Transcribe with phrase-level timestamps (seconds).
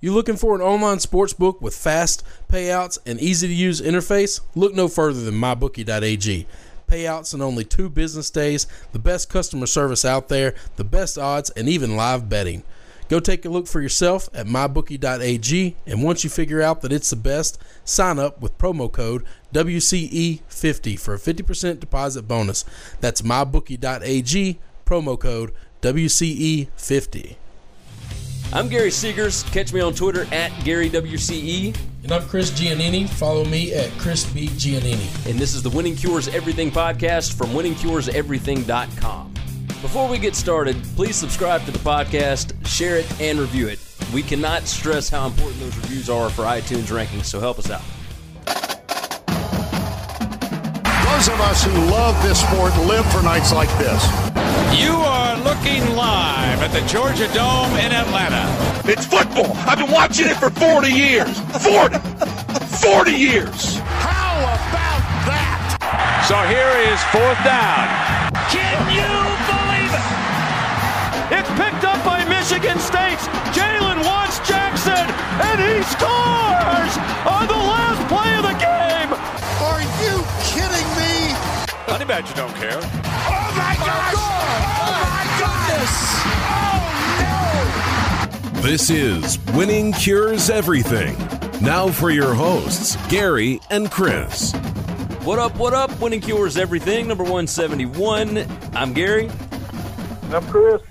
[0.00, 4.40] You looking for an online sports book with fast payouts and easy to use interface?
[4.54, 6.46] Look no further than mybookie.ag.
[6.86, 11.50] Payouts in only two business days, the best customer service out there, the best odds,
[11.50, 12.62] and even live betting.
[13.08, 17.10] Go take a look for yourself at mybookie.ag, and once you figure out that it's
[17.10, 22.64] the best, sign up with promo code WCE50 for a 50% deposit bonus.
[23.00, 25.52] That's mybookie.ag, promo code
[25.82, 27.34] WCE50.
[28.50, 29.44] I'm Gary Seegers.
[29.52, 31.76] Catch me on Twitter at GaryWCE.
[32.04, 33.06] And I'm Chris Giannini.
[33.06, 34.46] Follow me at Chris B.
[34.48, 35.28] Giannini.
[35.28, 39.34] And this is the Winning Cures Everything podcast from winningcureseverything.com.
[39.82, 43.80] Before we get started, please subscribe to the podcast, share it, and review it.
[44.14, 47.82] We cannot stress how important those reviews are for iTunes rankings, so help us out.
[51.28, 54.00] Those of us who love this sport live for nights like this.
[54.72, 58.48] You are looking live at the Georgia Dome in Atlanta.
[58.88, 59.52] It's football.
[59.68, 61.28] I've been watching it for 40 years.
[61.60, 61.98] 40.
[62.80, 63.76] 40 years.
[64.00, 66.24] How about that?
[66.24, 67.92] So here is fourth down.
[68.48, 69.12] Can you
[69.52, 71.44] believe it?
[71.44, 75.04] It's picked up by Michigan State's Jalen Watts Jackson,
[75.44, 76.96] and he scores
[77.28, 77.87] on the last
[81.88, 82.76] Honey Badger don't care.
[82.76, 82.82] Oh
[83.56, 84.14] my gosh!
[84.14, 85.92] Oh my goodness!
[88.52, 88.60] Oh no!
[88.60, 91.16] This is Winning Cures Everything.
[91.62, 94.52] Now for your hosts, Gary and Chris.
[95.24, 95.98] What up, what up?
[95.98, 98.46] Winning Cures Everything, number 171.
[98.74, 99.30] I'm Gary.
[100.30, 100.82] I'm Chris.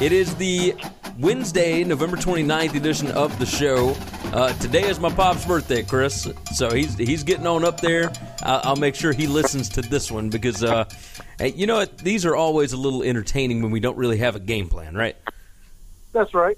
[0.00, 0.74] It is the
[1.18, 3.94] Wednesday, November 29th edition of the show.
[4.32, 6.26] Uh, today is my pop's birthday, Chris.
[6.54, 8.10] So he's he's getting on up there.
[8.42, 10.86] I'll, I'll make sure he listens to this one because, uh,
[11.38, 11.98] hey, you know what?
[11.98, 15.16] These are always a little entertaining when we don't really have a game plan, right?
[16.12, 16.56] That's right.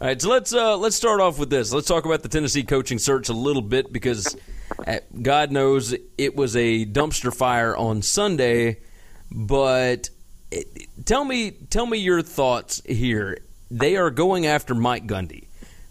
[0.00, 1.72] All right, so let's uh, let's start off with this.
[1.72, 4.36] Let's talk about the Tennessee coaching search a little bit because
[4.84, 8.80] uh, God knows it was a dumpster fire on Sunday.
[9.30, 10.10] But
[10.50, 13.38] it, tell me, tell me your thoughts here.
[13.70, 15.46] They are going after Mike Gundy.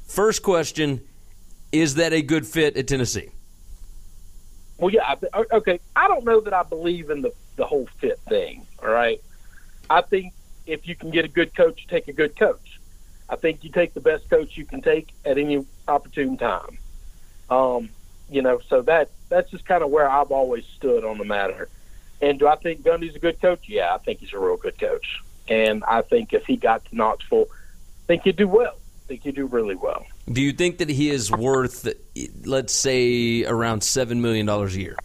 [0.05, 0.99] First question:
[1.73, 3.31] Is that a good fit at Tennessee?
[4.77, 5.15] Well, yeah.
[5.51, 5.79] Okay.
[5.95, 8.65] I don't know that I believe in the the whole fit thing.
[8.81, 9.19] All right.
[9.89, 10.33] I think
[10.65, 12.79] if you can get a good coach, take a good coach.
[13.27, 16.77] I think you take the best coach you can take at any opportune time.
[17.49, 17.89] Um,
[18.29, 21.69] you know, so that that's just kind of where I've always stood on the matter.
[22.21, 23.67] And do I think Gundy's a good coach?
[23.67, 25.21] Yeah, I think he's a real good coach.
[25.47, 28.75] And I think if he got to Knoxville, I think he'd do well.
[28.75, 30.05] I think he'd do really well.
[30.31, 31.87] Do you think that he is worth,
[32.45, 34.95] let's say, around seven million dollars a year?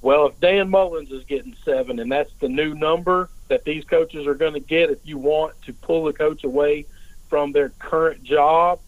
[0.00, 4.26] Well, if Dan Mullins is getting seven, and that's the new number that these coaches
[4.26, 6.86] are going to get, if you want to pull a coach away
[7.30, 8.80] from their current job,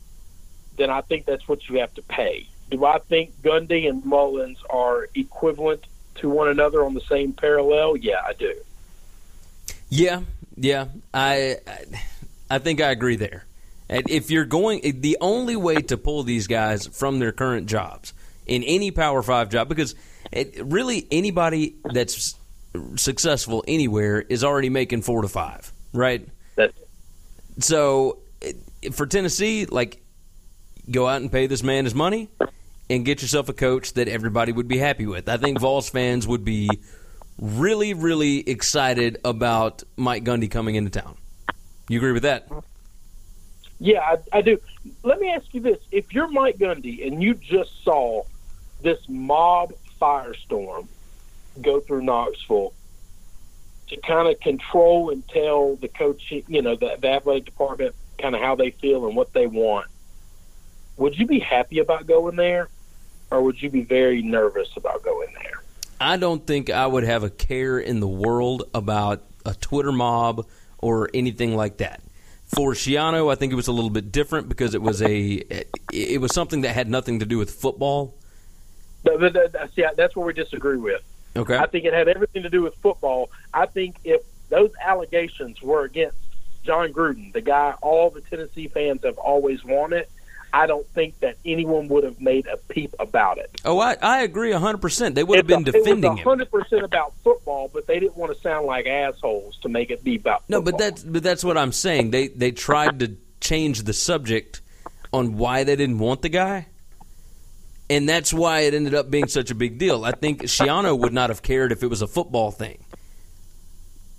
[0.76, 2.46] then I think that's what you have to pay.
[2.70, 5.86] Do I think Gundy and Mullins are equivalent
[6.16, 7.96] to one another on the same parallel?
[7.96, 8.54] Yeah, I do.
[9.88, 10.20] Yeah,
[10.56, 11.84] yeah, I, I,
[12.50, 13.45] I think I agree there.
[13.88, 18.12] And if you're going, the only way to pull these guys from their current jobs
[18.46, 19.94] in any Power Five job, because
[20.32, 22.34] it, really anybody that's
[22.96, 26.28] successful anywhere is already making four to five, right?
[26.56, 26.72] That
[27.58, 28.18] So
[28.92, 30.02] for Tennessee, like,
[30.90, 32.28] go out and pay this man his money
[32.90, 35.28] and get yourself a coach that everybody would be happy with.
[35.28, 36.68] I think Vols fans would be
[37.40, 41.16] really, really excited about Mike Gundy coming into town.
[41.88, 42.48] You agree with that?
[43.78, 44.58] Yeah, I, I do.
[45.02, 48.24] Let me ask you this: If you're Mike Gundy and you just saw
[48.82, 50.86] this mob firestorm
[51.60, 52.72] go through Knoxville
[53.88, 58.34] to kind of control and tell the coaching, you know, the, the athletic department kind
[58.34, 59.86] of how they feel and what they want,
[60.96, 62.68] would you be happy about going there,
[63.30, 65.62] or would you be very nervous about going there?
[66.00, 70.46] I don't think I would have a care in the world about a Twitter mob
[70.78, 72.00] or anything like that.
[72.46, 75.42] For Schiano, I think it was a little bit different because it was a
[75.92, 78.14] it, was something that had nothing to do with football.
[79.02, 81.02] But- but- but- See, that's where we disagree with.
[81.36, 81.56] Okay.
[81.56, 83.30] I think it had everything to do with football.
[83.52, 86.16] I think if those allegations were against
[86.64, 90.06] Jon Gruden, the guy all the Tennessee fans have always wanted,
[90.56, 93.60] I don't think that anyone would have made a peep about it.
[93.66, 95.14] Oh, I, I agree 100%.
[95.14, 96.24] They would have been defending it was him.
[96.24, 100.02] hundred percent about football, but they didn't want to sound like assholes to make it
[100.02, 100.48] be about.
[100.48, 102.10] No, but that's but that's what I'm saying.
[102.10, 104.62] They they tried to change the subject
[105.12, 106.68] on why they didn't want the guy.
[107.90, 110.06] And that's why it ended up being such a big deal.
[110.06, 112.82] I think Schiano would not have cared if it was a football thing.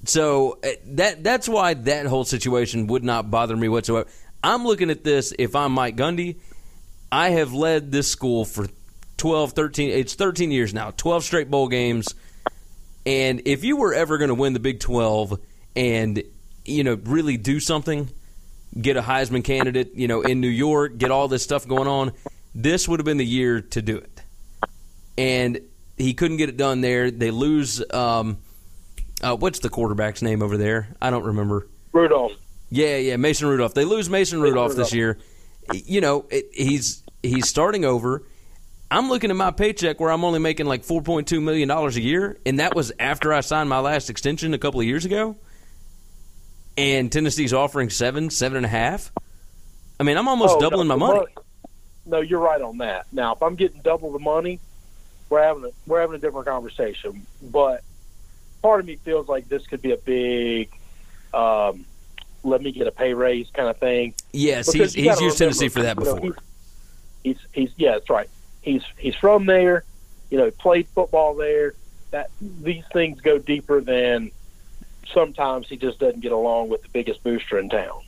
[0.05, 4.07] So uh, that that's why that whole situation would not bother me whatsoever.
[4.47, 5.33] I'm looking at this.
[5.37, 6.37] If I'm Mike Gundy,
[7.11, 8.67] I have led this school for
[9.17, 9.89] 12, 13.
[9.89, 10.91] It's 13 years now.
[10.91, 12.15] 12 straight bowl games.
[13.05, 15.37] And if you were ever going to win the Big 12
[15.75, 16.23] and
[16.63, 18.09] you know really do something,
[18.79, 22.13] get a Heisman candidate, you know, in New York, get all this stuff going on,
[22.55, 24.21] this would have been the year to do it.
[25.17, 25.59] And
[25.97, 27.11] he couldn't get it done there.
[27.11, 27.83] They lose.
[27.91, 28.37] Um,
[29.21, 30.95] uh, what's the quarterback's name over there?
[31.01, 31.67] I don't remember.
[31.91, 32.31] Rudolph.
[32.69, 33.73] Yeah, yeah, Mason Rudolph.
[33.73, 35.17] They lose Mason Rudolph this year.
[35.73, 38.23] You know, it, he's he's starting over.
[38.89, 42.37] I'm looking at my paycheck where I'm only making like 4.2 million dollars a year,
[42.45, 45.35] and that was after I signed my last extension a couple of years ago.
[46.77, 49.11] And Tennessee's offering seven, seven and a half.
[49.99, 51.25] I mean, I'm almost Oh, doubling no, my money.
[52.05, 53.07] No, you're right on that.
[53.11, 54.59] Now, if I'm getting double the money,
[55.29, 57.25] we're having a, we're having a different conversation.
[57.41, 57.81] But
[58.61, 60.69] part of me feels like this could be a big,
[61.33, 61.85] um,
[62.43, 64.13] let me get a pay raise kind of thing.
[64.33, 66.35] Yes, Because he's you used Tennessee for that you know, before.
[67.23, 68.29] he's, he's he's yeah, that's right.
[68.61, 69.83] He's he's from there.
[70.29, 71.73] You know, he played football there.
[72.11, 74.31] That these things go deeper than
[75.13, 78.01] sometimes he just doesn't get along with the biggest booster in town.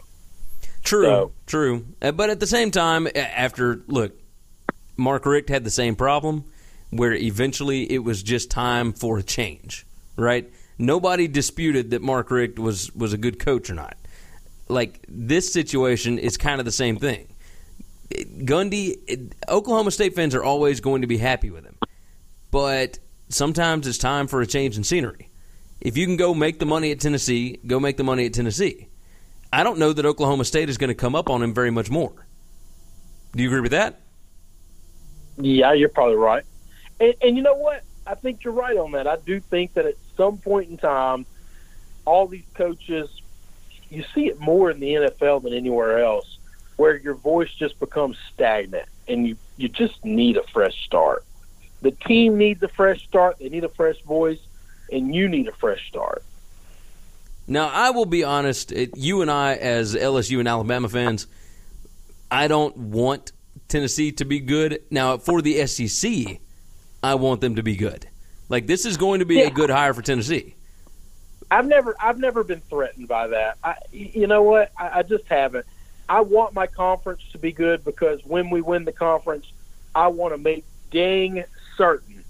[0.83, 1.85] True, So- true.
[2.01, 4.13] Uh, But at the same time, after look,
[4.97, 6.45] Mark Richt had the same problem,
[6.89, 9.85] where eventually it was just time for a change.
[10.15, 10.49] Right?
[10.77, 13.95] Nobody disputed that Mark Richt was was a good coach or not.
[14.69, 17.27] Like this situation is kind of the same thing.
[18.11, 21.77] Gundy, Oklahoma State fans are always going to be happy with him,
[22.49, 22.97] but
[23.29, 25.29] sometimes it's time for a change in scenery.
[25.81, 28.87] If you can go make the money at Tennessee, go make the money at Tennessee.
[29.51, 31.89] I don't know that Oklahoma State is going to come up on him very much
[31.89, 32.13] more.
[33.35, 33.99] Do you agree with that?
[35.37, 36.43] Yeah, you're probably right.
[36.99, 37.83] And, and you know what?
[38.05, 39.07] I think you're right on that.
[39.07, 41.25] I do think that at some point in time,
[42.05, 43.21] all these coaches,
[43.89, 46.37] you see it more in the NFL than anywhere else,
[46.77, 51.25] where your voice just becomes stagnant and you, you just need a fresh start.
[51.81, 54.39] The team needs a fresh start, they need a fresh voice,
[54.91, 56.23] and you need a fresh start.
[57.47, 58.71] Now, I will be honest.
[58.71, 61.25] It, you and I, as LSU and Alabama fans,
[62.29, 63.31] I don't want
[63.67, 64.83] Tennessee to be good.
[64.91, 66.39] Now, for the SEC,
[67.01, 68.07] I want them to be good.
[68.49, 70.55] Like this is going to be a good hire for Tennessee.
[71.51, 73.57] I've never I've never been threatened by that.
[73.63, 74.71] I, you know what?
[74.77, 75.65] I, I just haven't.
[76.07, 79.51] I want my conference to be good because when we win the conference,
[79.93, 81.43] I want to make dang
[81.75, 82.23] certain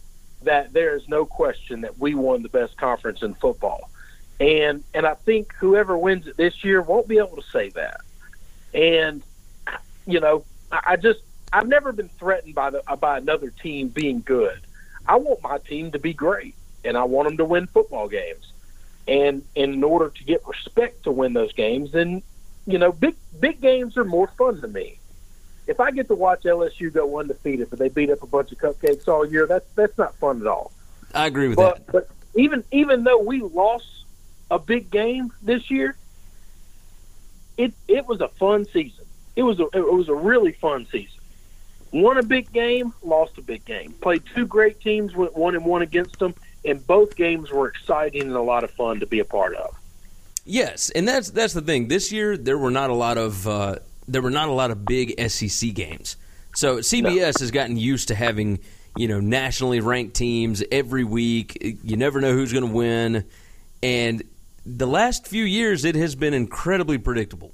[0.43, 3.89] that there is no question that we won the best conference in football.
[4.39, 8.01] And and I think whoever wins it this year won't be able to say that.
[8.73, 9.21] And
[10.05, 11.19] you know, I, I just
[11.51, 14.61] I've never been threatened by the by another team being good.
[15.07, 16.55] I want my team to be great,
[16.85, 18.53] and I want them to win football games.
[19.09, 22.21] And in order to get respect to win those games, then
[22.67, 24.99] you know, big big games are more fun to me.
[25.65, 28.59] If I get to watch LSU go undefeated, but they beat up a bunch of
[28.59, 30.71] cupcakes all year, that's that's not fun at all.
[31.15, 31.91] I agree with But that.
[31.91, 33.87] but even even though we lost
[34.51, 35.95] a big game this year,
[37.57, 39.05] it it was a fun season.
[39.35, 41.19] It was a it was a really fun season.
[41.91, 43.93] Won a big game, lost a big game.
[44.01, 46.35] Played two great teams, went one and one against them,
[46.65, 49.75] and both games were exciting and a lot of fun to be a part of.
[50.45, 51.87] Yes, and that's that's the thing.
[51.87, 53.75] This year there were not a lot of uh,
[54.07, 56.15] there were not a lot of big SEC games.
[56.55, 58.59] So CBS has gotten used to having
[58.97, 61.77] you know nationally ranked teams every week.
[61.83, 63.25] You never know who's going to win,
[63.83, 64.23] and
[64.65, 67.51] the last few years it has been incredibly predictable.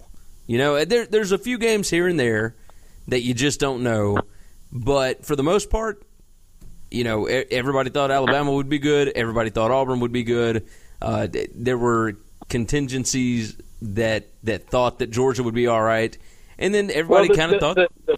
[0.47, 2.55] You know, there, there's a few games here and there
[3.07, 4.19] that you just don't know,
[4.71, 6.03] but for the most part,
[6.95, 9.09] you know, everybody thought Alabama would be good.
[9.09, 10.65] Everybody thought Auburn would be good.
[11.01, 12.15] Uh, there were
[12.47, 16.17] contingencies that that thought that Georgia would be all right,
[16.57, 18.17] and then everybody Well, kind of thought, the, the,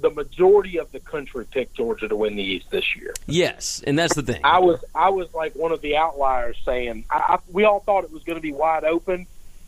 [0.00, 3.14] the majority of the country picked Georgia to win the East this year.
[3.26, 4.42] yes, and that's the thing.
[4.44, 8.04] I was I was like one of the outliers saying I, I, we all thought
[8.04, 9.26] it was going to be wide open,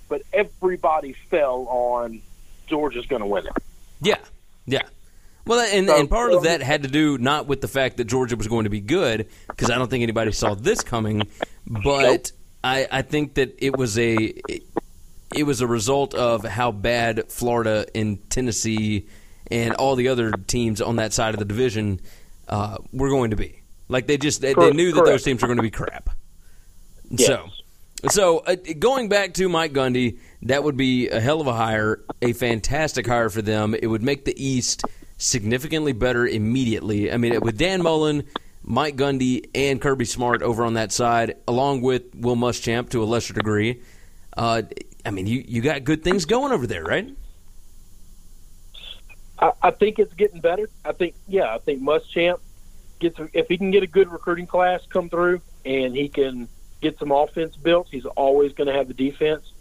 [0.09, 2.21] but everybody fell on
[2.67, 3.53] Georgia's going to win it.
[4.03, 4.19] Yeah,
[4.67, 4.83] yeah.
[5.47, 8.05] Well, and, So- and part of that had to do not with the fact that
[8.05, 11.29] Georgia was going to be good, because I don't think anybody saw this coming,
[11.67, 12.33] but
[12.63, 14.63] I, I think that it was a it,
[15.37, 19.07] it was a result of how bad Florida and Tennessee
[19.51, 22.01] and all the other teams on that side of the division
[22.49, 23.61] uh, were going to be.
[23.89, 26.09] Like they just they, they knew that those teams were going to be crap.
[27.11, 27.27] Yes.
[27.27, 27.49] So,
[28.09, 32.03] so uh, going back to Mike Gundy, that would be a hell of a hire,
[32.23, 33.75] a fantastic hire for them.
[33.75, 34.85] It would make the East
[35.25, 37.11] significantly better immediately.
[37.11, 38.25] I mean, with Dan Mullen,
[38.62, 43.07] Mike Gundy, and Kirby Smart over on that side, along with Will Muschamp to a
[43.07, 43.83] lesser degree.
[44.37, 44.62] Uh,
[45.04, 47.09] I mean, you you got good things going over there, right?
[49.38, 50.69] I, I think it's getting better.
[50.85, 52.40] I think, yeah, I think Muschamp
[53.00, 56.49] gets if he can get a good recruiting class come through and he can
[56.81, 59.52] get some offense built, he's always going to have the defense.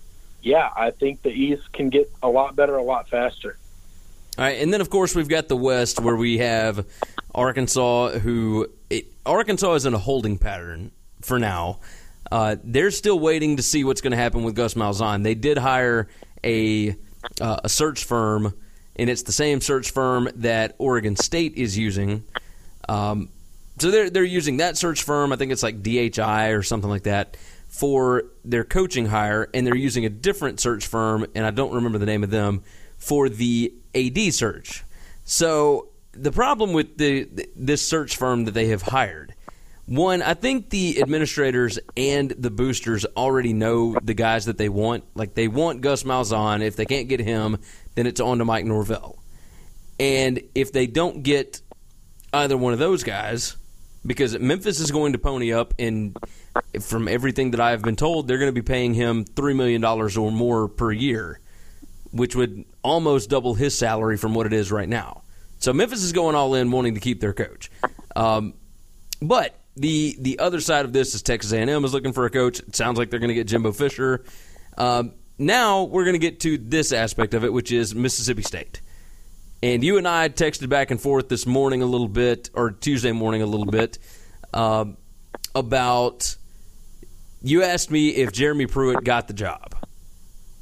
[0.42, 3.58] Yeah, I think the East can get a lot better, a lot faster.
[4.36, 6.88] All right, and then of course we've got the West where we have
[7.36, 11.80] Arkansas, who it, Arkansas is in a holding pattern for now.
[12.32, 15.22] Uh, they're still waiting to see what's going to happen with Gus Malzahn.
[15.22, 16.08] They did hire
[16.44, 16.96] a
[17.40, 18.56] uh, a search firm,
[18.96, 22.24] and it's the same search firm that Oregon State is using.
[22.90, 23.30] Um,
[23.78, 25.32] so they're they're using that search firm.
[25.32, 27.38] I think it's like DHI or something like that
[27.68, 32.00] for their coaching hire, and they're using a different search firm, and I don't remember
[32.00, 32.64] the name of them
[33.04, 34.84] for the AD search.
[35.26, 39.34] So the problem with the this search firm that they have hired,
[39.86, 45.04] one, I think the administrators and the boosters already know the guys that they want.
[45.16, 46.62] Like they want Gus Malzahn.
[46.62, 47.58] If they can't get him,
[47.96, 49.20] then it's on to Mike Norvell.
[50.00, 51.62] And if they don't get
[52.32, 53.58] either one of those guys,
[54.06, 56.18] because Memphis is going to pony up, and
[56.82, 59.82] from everything that I have been told, they're going to be paying him three million
[59.82, 61.40] dollars or more per year,
[62.14, 65.24] which would almost double his salary from what it is right now.
[65.60, 67.72] So Memphis is going all in, wanting to keep their coach.
[68.16, 68.54] Um,
[69.22, 72.60] but the the other side of this is Texas A&M is looking for a coach.
[72.60, 74.24] It sounds like they're going to get Jimbo Fisher.
[74.78, 78.82] Um, now we're going to get to this aspect of it, which is Mississippi State.
[79.64, 83.14] And you and I texted back and forth this morning a little bit, or Tuesday
[83.14, 83.98] morning a little bit,
[84.54, 84.86] uh,
[85.56, 86.36] about.
[87.46, 89.76] You asked me if Jeremy Pruitt got the job,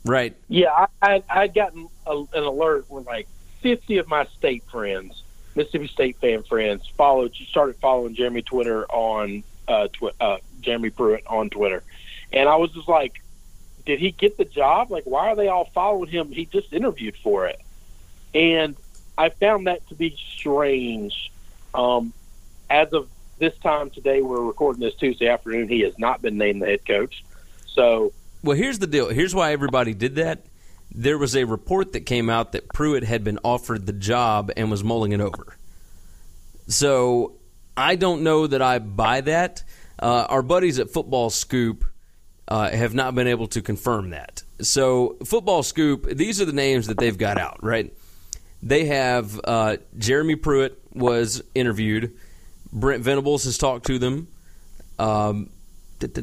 [0.05, 0.36] right?
[0.48, 3.27] Yeah, I I would gotten a, an alert with like
[3.62, 5.24] fifty of my state friends,
[5.55, 11.24] Mississippi State fan friends, followed started following Jeremy Twitter on uh, twi- uh, Jeremy Pruitt
[11.27, 11.84] on Twitter,
[12.31, 13.22] and I was just like,
[13.86, 14.91] did he get the job?
[14.91, 16.31] Like, why are they all following him?
[16.31, 17.60] He just interviewed for it,
[18.34, 18.75] and
[19.17, 21.31] I found that to be strange.
[21.74, 22.13] Um,
[22.70, 25.67] as of this time today, we're recording this Tuesday afternoon.
[25.67, 27.24] He has not been named the head coach.
[27.65, 29.10] So, well, here's the deal.
[29.10, 30.45] Here's why everybody did that.
[30.93, 34.69] There was a report that came out that Pruitt had been offered the job and
[34.69, 35.55] was mulling it over.
[36.67, 37.36] So,
[37.77, 39.63] I don't know that I buy that.
[40.00, 41.86] Uh, our buddies at Football Scoop
[42.48, 44.43] uh, have not been able to confirm that.
[44.62, 47.93] So, Football Scoop, these are the names that they've got out, right?
[48.62, 52.13] They have uh, Jeremy Pruitt was interviewed.
[52.71, 54.27] Brent Venables has talked to them.
[55.00, 55.50] Um,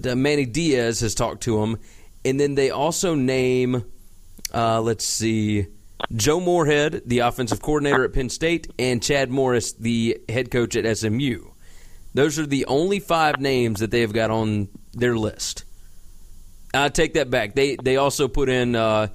[0.04, 1.78] Manny Diaz has talked to them,
[2.28, 3.85] and then they also name,
[4.52, 5.66] uh, let's see,
[6.14, 10.97] Joe Moorhead, the offensive coordinator at Penn State, and Chad Morris, the head coach at
[10.97, 11.50] SMU.
[12.12, 15.64] Those are the only five names that they have got on their list.
[16.75, 17.54] I take that back.
[17.54, 19.08] They they also put in uh,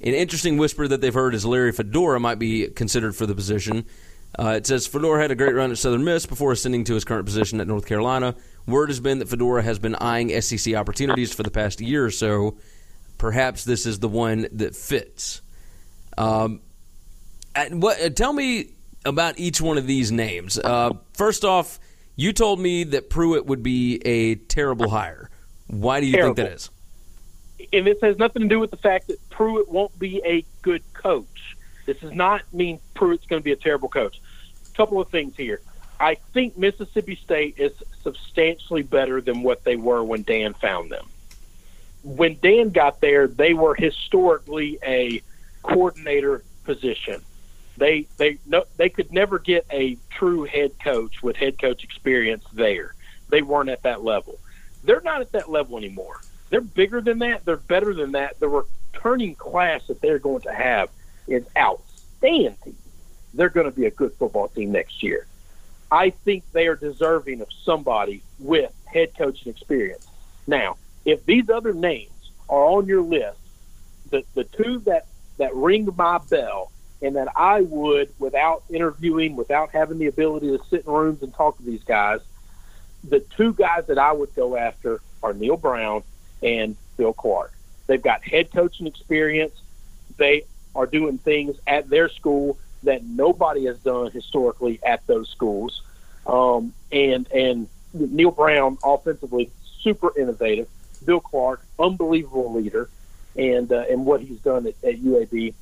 [0.00, 3.84] an interesting whisper that they've heard is Larry Fedora might be considered for the position.
[4.38, 7.04] Uh, it says Fedora had a great run at Southern Miss before ascending to his
[7.04, 8.36] current position at North Carolina.
[8.66, 12.10] Word has been that Fedora has been eyeing SEC opportunities for the past year or
[12.10, 12.58] so.
[13.18, 15.42] Perhaps this is the one that fits.
[16.16, 16.60] Um,
[17.70, 18.00] what?
[18.00, 18.74] Uh, tell me
[19.04, 20.58] about each one of these names.
[20.58, 21.80] Uh, first off,
[22.16, 25.30] you told me that Pruitt would be a terrible hire.
[25.66, 26.34] Why do you terrible.
[26.34, 26.70] think that is?
[27.72, 30.82] and this has nothing to do with the fact that Pruitt won't be a good
[30.92, 31.56] coach.
[31.86, 34.20] This does not mean Pruitt's going to be a terrible coach.
[34.72, 35.60] A couple of things here.
[36.00, 41.06] I think Mississippi State is substantially better than what they were when Dan found them.
[42.02, 45.20] When Dan got there, they were historically a
[45.62, 47.20] coordinator position.
[47.76, 52.44] They they no, they could never get a true head coach with head coach experience
[52.54, 52.94] there.
[53.28, 54.38] They weren't at that level.
[54.82, 56.20] They're not at that level anymore.
[56.48, 57.44] They're bigger than that.
[57.44, 58.40] They're better than that.
[58.40, 60.88] The returning class that they're going to have
[61.26, 62.76] is outstanding.
[63.34, 65.26] They're going to be a good football team next year.
[65.90, 70.06] I think they are deserving of somebody with head coaching experience.
[70.46, 72.10] Now, if these other names
[72.48, 73.38] are on your list,
[74.10, 75.06] the the two that
[75.38, 76.70] that ring my bell
[77.02, 81.32] and that I would, without interviewing, without having the ability to sit in rooms and
[81.32, 82.20] talk to these guys,
[83.02, 86.02] the two guys that I would go after are Neal Brown
[86.42, 87.52] and Bill Clark.
[87.86, 89.54] They've got head coaching experience.
[90.18, 90.44] They
[90.74, 95.82] are doing things at their school that nobody has done historically at those schools.
[96.26, 100.68] Um, and and Neal Brown offensively super innovative.
[101.04, 102.88] Bill Clark, unbelievable leader,
[103.36, 105.54] and uh, and what he's done at, at UAB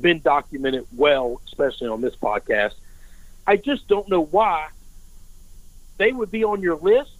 [0.00, 2.74] been documented well, especially on this podcast.
[3.46, 4.68] I just don't know why
[5.96, 7.10] they would be on your list.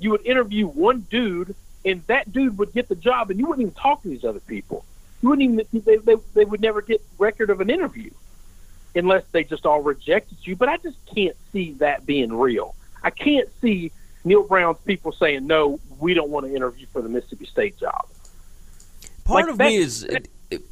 [0.00, 1.54] You would interview one dude
[1.84, 4.40] and that dude would get the job, and you wouldn't even talk to these other
[4.40, 4.84] people.
[5.22, 8.10] You wouldn't even they, they, they would never get record of an interview.
[8.94, 10.56] Unless they just all rejected you.
[10.56, 12.74] But I just can't see that being real.
[13.02, 13.92] I can't see
[14.24, 18.06] Neal Brown's people saying, no, we don't want to interview for the Mississippi State job.
[19.24, 20.08] Part Like of me is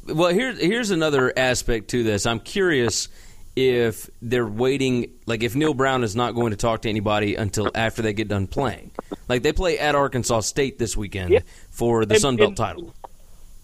[0.07, 0.33] well.
[0.33, 2.25] Here's here's another aspect to this.
[2.25, 3.07] I'm curious
[3.55, 5.11] if they're waiting.
[5.27, 8.27] Like if Neal Brown is not going to talk to anybody until after they get
[8.27, 8.91] done playing.
[9.29, 11.39] Like they play at Arkansas State this weekend Yeah.
[11.69, 12.93] for the And- Sun Belt and- title.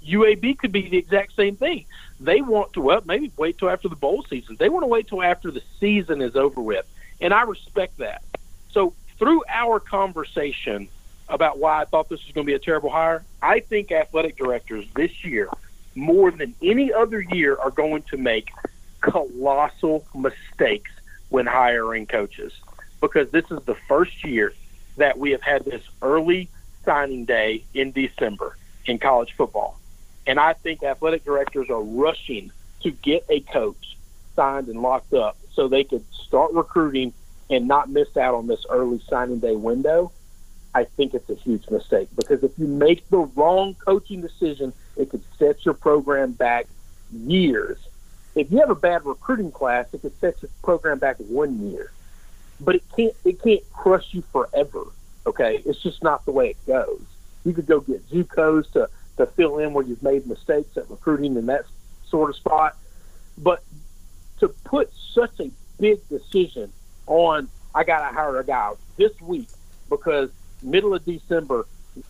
[0.06, 1.86] UAB could be the exact same thing.
[2.20, 4.56] They want to well, maybe wait till after the bowl season.
[4.60, 6.86] They want to wait till after the season is over with,
[7.20, 8.24] and I respect that.
[8.72, 10.88] So through our conversation
[11.30, 14.38] about why I thought this was going to be a terrible hire, I think athletic
[14.38, 15.50] directors this year,
[15.96, 18.50] more than any other year, are going to make
[19.02, 20.92] colossal mistakes
[21.30, 22.54] when hiring coaches
[23.02, 24.54] because this is the first year
[24.98, 26.48] that we have had this early
[26.86, 28.56] signing day in December
[28.86, 29.78] in college football.
[30.26, 32.52] And I think athletic directors are rushing
[32.82, 33.98] to get a coach
[34.36, 37.14] signed and locked up so they could start recruiting
[37.50, 40.12] and not miss out on this early signing day window.
[40.76, 45.10] I think it's a huge mistake because if you make the wrong coaching decision, it
[45.10, 46.68] could set your program back
[47.12, 47.78] years.
[48.36, 51.92] If you have a bad recruiting class, it could set your program back one year.
[52.60, 54.86] But it can't it can't crush you forever.
[55.28, 57.02] Okay, it's just not the way it goes.
[57.46, 61.36] You could go get JUCOs to to fill in where you've made mistakes at recruiting
[61.36, 61.66] in that
[62.08, 62.78] sort of spot,
[63.38, 63.64] but
[64.40, 66.72] to put such a big decision
[67.08, 69.48] on I got to hire a guy this week
[69.90, 70.30] because
[70.62, 71.66] middle of December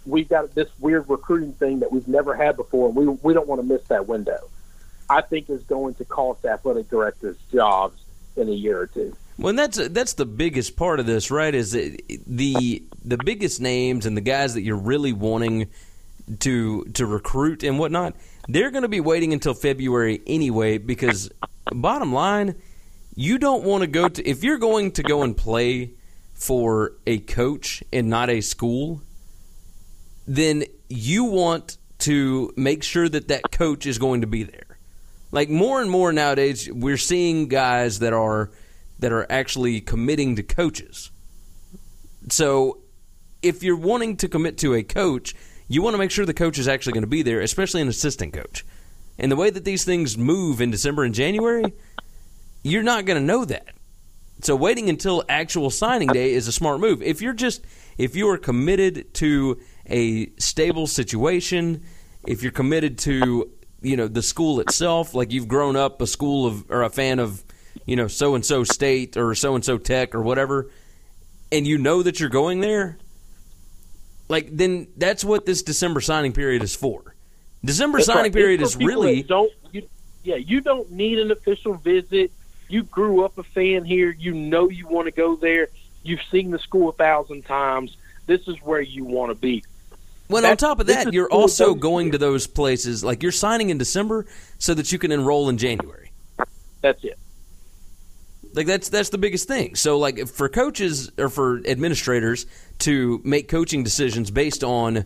[0.05, 3.47] we've got this weird recruiting thing that we've never had before, and we we don't
[3.47, 4.49] want to miss that window.
[5.09, 8.01] I think is going to cost athletic directors jobs
[8.35, 9.15] in a year or two.
[9.37, 11.53] Well, that's that's the biggest part of this, right?
[11.53, 15.69] Is the the biggest names and the guys that you're really wanting
[16.39, 18.15] to to recruit and whatnot,
[18.47, 20.77] they're going to be waiting until February anyway.
[20.77, 21.29] Because
[21.71, 22.55] bottom line,
[23.15, 25.93] you don't want to go to if you're going to go and play
[26.33, 29.01] for a coach and not a school,
[30.27, 34.77] then you want to make sure that that coach is going to be there.
[35.31, 38.51] Like more and more nowadays, we're seeing guys that are
[38.99, 41.11] that are actually committing to coaches.
[42.29, 42.79] So,
[43.41, 45.35] if you're wanting to commit to a coach,
[45.67, 47.87] you want to make sure the coach is actually going to be there, especially an
[47.87, 48.65] assistant coach.
[49.17, 51.73] And the way that these things move in December and January,
[52.63, 53.69] you're not going to know that.
[54.41, 57.01] So waiting until actual signing day is a smart move.
[57.01, 57.63] If you're just
[57.97, 61.83] if you are committed to a stable situation,
[62.27, 63.49] if you're committed to
[63.81, 67.19] you know the school itself, like you've grown up a school of or a fan
[67.19, 67.43] of
[67.85, 70.69] you know so and so state or so and so tech or whatever,
[71.51, 72.97] and you know that you're going there,
[74.33, 77.13] like then that's what this December signing period is for.
[77.63, 78.33] December That's signing right.
[78.33, 79.53] period is really don't.
[79.71, 79.87] You,
[80.23, 82.31] yeah, you don't need an official visit.
[82.67, 84.09] You grew up a fan here.
[84.09, 85.67] You know you want to go there.
[86.01, 87.95] You've seen the school a thousand times.
[88.25, 89.63] This is where you want to be.
[90.29, 93.03] Well, on top of that, you're also going to those places.
[93.03, 94.25] Like you're signing in December
[94.57, 96.11] so that you can enroll in January.
[96.81, 97.19] That's it.
[98.53, 99.75] Like that's that's the biggest thing.
[99.75, 102.45] So like for coaches or for administrators
[102.79, 105.05] to make coaching decisions based on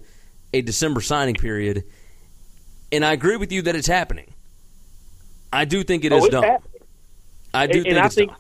[0.54, 1.84] a December signing period,
[2.92, 4.34] and I agree with you that it's happening.
[5.52, 6.44] I do think it Oh, is dumb.
[6.44, 6.82] happening.
[7.54, 8.32] I do and, think and I think.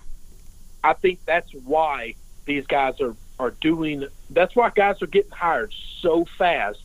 [0.84, 2.16] I think that's why
[2.46, 4.06] these guys are are doing.
[4.30, 6.80] That's why guys are getting hired so fast.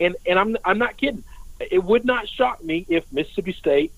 [0.00, 1.24] And and I'm I'm not kidding.
[1.58, 3.92] It would not shock me if Mississippi State,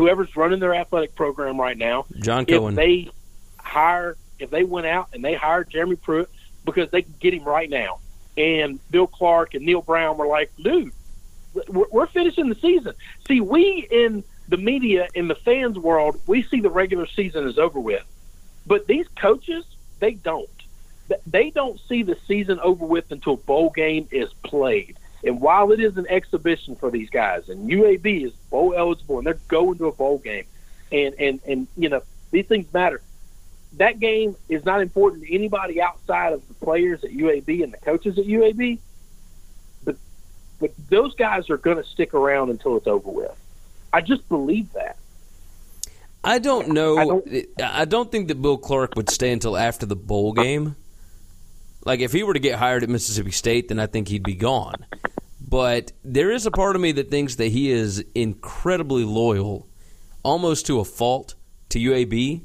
[0.00, 3.10] whoever's running their athletic program right now, John Cohen, if they
[3.58, 6.30] hire if they went out and they hired Jeremy Pruitt
[6.64, 7.98] because they can get him right now,
[8.34, 10.92] and Bill Clark and Neal Brown were like, dude,
[11.68, 12.94] we're, we're finishing the season.
[13.28, 17.58] See, we in the media in the fans world, we see the regular season is
[17.58, 18.04] over with,
[18.66, 19.66] but these coaches
[19.98, 20.48] they don't.
[21.26, 24.96] They don't see the season over with until bowl game is played.
[25.24, 29.26] And while it is an exhibition for these guys, and UAB is bowl eligible, and
[29.26, 30.44] they're going to a bowl game,
[30.90, 33.02] and and and you know these things matter.
[33.74, 37.76] That game is not important to anybody outside of the players at UAB and the
[37.78, 38.78] coaches at UAB.
[39.84, 39.96] But
[40.58, 43.36] but those guys are going to stick around until it's over with.
[43.92, 44.96] I just believe that.
[46.22, 46.98] I don't know.
[46.98, 50.76] I I don't- don't, think that Bill Clark would stay until after the bowl game.
[51.84, 54.34] Like if he were to get hired at Mississippi State, then I think he'd be
[54.34, 54.84] gone.
[55.50, 59.68] But there is a part of me that thinks that he is incredibly loyal,
[60.22, 61.34] almost to a fault,
[61.70, 62.44] to UAB,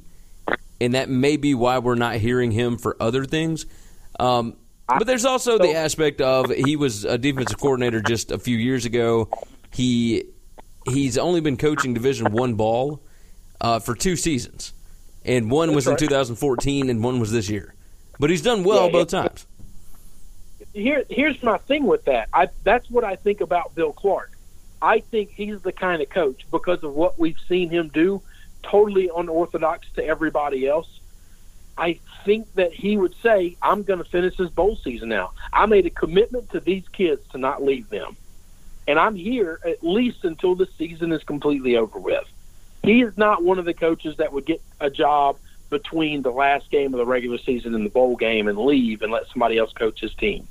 [0.81, 3.67] and that may be why we're not hearing him for other things.
[4.19, 8.57] Um, but there's also the aspect of he was a defensive coordinator just a few
[8.57, 9.29] years ago.
[9.71, 10.23] He
[10.89, 13.03] he's only been coaching Division One ball
[13.61, 14.73] uh, for two seasons,
[15.23, 17.75] and one was That's in 2014, and one was this year.
[18.19, 19.45] But he's done well Yeah, both times.
[20.75, 22.29] Here here's my thing with that.
[22.33, 24.31] I that's what I think about Bill Clark.
[24.81, 28.21] I think he's the kind of coach because of what we've seen him do,
[28.61, 30.99] totally unorthodox to everybody else.
[31.77, 35.31] I think that he would say, "I'm going to finish this bowl season now.
[35.51, 38.17] I made a commitment to these kids to not leave them,
[38.87, 42.25] and I'm here at least until the season is completely over with."
[42.83, 45.37] He is not one of the coaches that would get a job
[45.75, 49.11] between the last game of the regular season and the bowl game and leave and
[49.11, 50.47] let somebody else coach his team.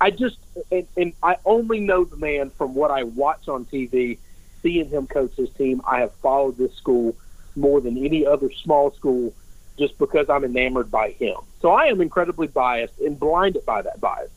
[0.00, 0.38] I just
[0.70, 4.16] and, and I only know the man from what I watch on TV,
[4.62, 5.82] seeing him coach his team.
[5.86, 7.14] I have followed this school
[7.54, 9.34] more than any other small school
[9.78, 11.36] just because I'm enamored by him.
[11.60, 14.30] So I am incredibly biased and blinded by that bias.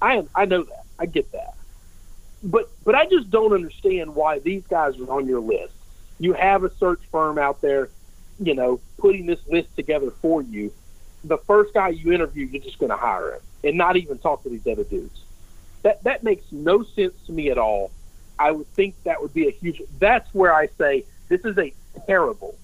[0.00, 0.84] I am I know that.
[1.00, 1.54] I get that.
[2.44, 5.74] But but I just don't understand why these guys are on your list.
[6.20, 7.90] You have a search firm out there,
[8.40, 10.72] you know, putting this list together for you.
[11.24, 14.42] The first guy you interview, you're just going to hire him and not even talk
[14.44, 15.24] to these other dudes.
[15.82, 17.90] That that makes no sense to me at all.
[18.38, 19.82] I would think that would be a huge.
[19.98, 21.72] That's where I say this is a
[22.06, 22.56] terrible,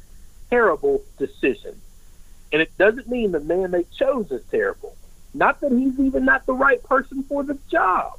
[0.48, 1.80] terrible decision,
[2.52, 4.96] and it doesn't mean the man they chose is terrible.
[5.34, 8.18] Not that he's even not the right person for the job,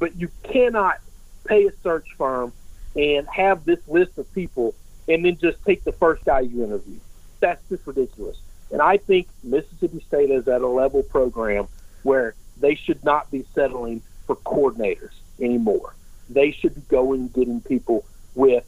[0.00, 0.98] but you cannot
[1.44, 2.52] pay a search firm
[2.96, 4.74] and have this list of people
[5.12, 6.98] and then just take the first guy you interview.
[7.40, 8.38] That's just ridiculous.
[8.70, 11.68] And I think Mississippi State is at a level program
[12.02, 15.94] where they should not be settling for coordinators anymore.
[16.30, 18.64] They should be going and getting people with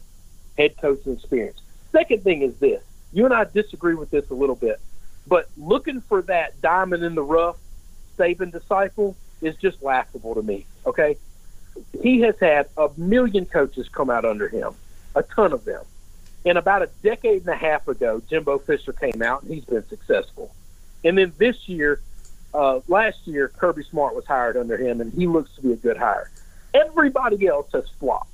[0.59, 1.61] head coaching experience.
[1.92, 2.83] Second thing is this.
[3.12, 4.80] You and I disagree with this a little bit,
[5.26, 7.57] but looking for that diamond in the rough
[8.18, 10.66] Saban disciple is just laughable to me.
[10.85, 11.16] Okay?
[12.02, 14.74] He has had a million coaches come out under him,
[15.14, 15.85] a ton of them.
[16.46, 19.87] And about a decade and a half ago, Jimbo Fisher came out and he's been
[19.88, 20.54] successful.
[21.04, 22.00] And then this year,
[22.52, 25.76] uh, last year, Kirby Smart was hired under him, and he looks to be a
[25.76, 26.30] good hire.
[26.72, 28.30] Everybody else has flopped.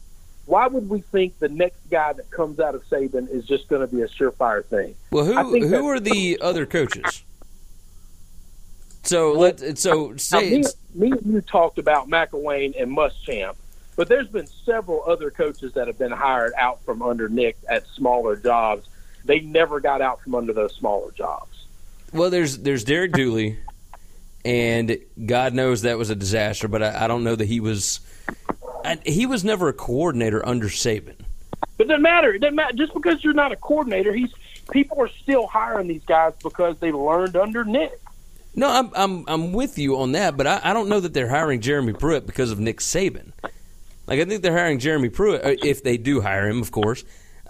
[0.47, 3.87] Why would we think the next guy that comes out of Saban is just going
[3.87, 4.97] to be a surefire thing?
[5.11, 7.23] Well, who who are the other coaches?
[9.03, 13.55] So let so say me, me and you talked about McElwain and Muschamp,
[14.01, 17.87] but there's been several other coaches that have been hired out from under Nick at
[17.89, 18.89] smaller jobs.
[19.27, 21.67] They never got out from under those smaller jobs.
[22.11, 23.59] well, there's there's Derek Dooley,
[24.43, 26.67] and God knows that was a disaster.
[26.67, 28.01] But I, I don't know that he was.
[28.87, 31.17] I, he was never a coordinator under Saban.
[31.77, 32.33] But it doesn't matter.
[32.33, 32.73] It doesn't matter.
[32.73, 34.33] Just because you're not a coordinator, he's
[34.71, 38.01] people are still hiring these guys because they learned under Nick.
[38.55, 41.29] No, I'm I'm I'm with you on that, but I, I don't know that they're
[41.29, 43.33] hiring Jeremy Pruitt because of Nick Saban.
[44.11, 47.05] Like I think they're hiring Jeremy Pruitt uh, if they do hire him, of course.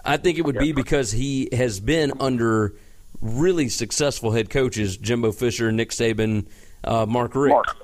[0.05, 2.75] I think it would be because he has been under
[3.19, 6.45] really successful head coaches: Jimbo Fisher, Nick Saban,
[6.83, 7.77] uh, Mark Richt, Mark.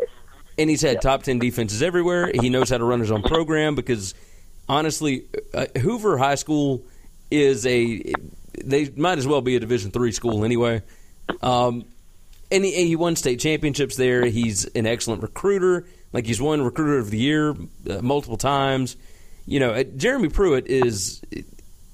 [0.59, 2.31] and he's had top ten defenses everywhere.
[2.31, 4.13] He knows how to run his own program because
[4.69, 6.85] honestly, uh, Hoover High School
[7.31, 8.13] is a
[8.63, 10.83] they might as well be a Division three school anyway.
[11.41, 11.85] Um,
[12.51, 14.25] and he, he won state championships there.
[14.25, 15.87] He's an excellent recruiter.
[16.13, 17.51] Like he's won recruiter of the year
[17.89, 18.95] uh, multiple times.
[19.45, 21.21] You know, uh, Jeremy Pruitt is.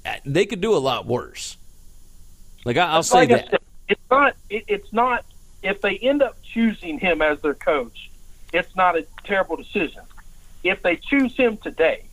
[0.06, 1.58] uh, They could do a lot worse.
[2.66, 3.50] Like I, I'll say Like that.
[3.50, 4.36] said, it's not.
[4.50, 5.26] It, it's not.
[5.62, 8.10] If they end up choosing him as their coach,
[8.52, 10.02] it's not a terrible decision.
[10.64, 12.04] If they choose him today,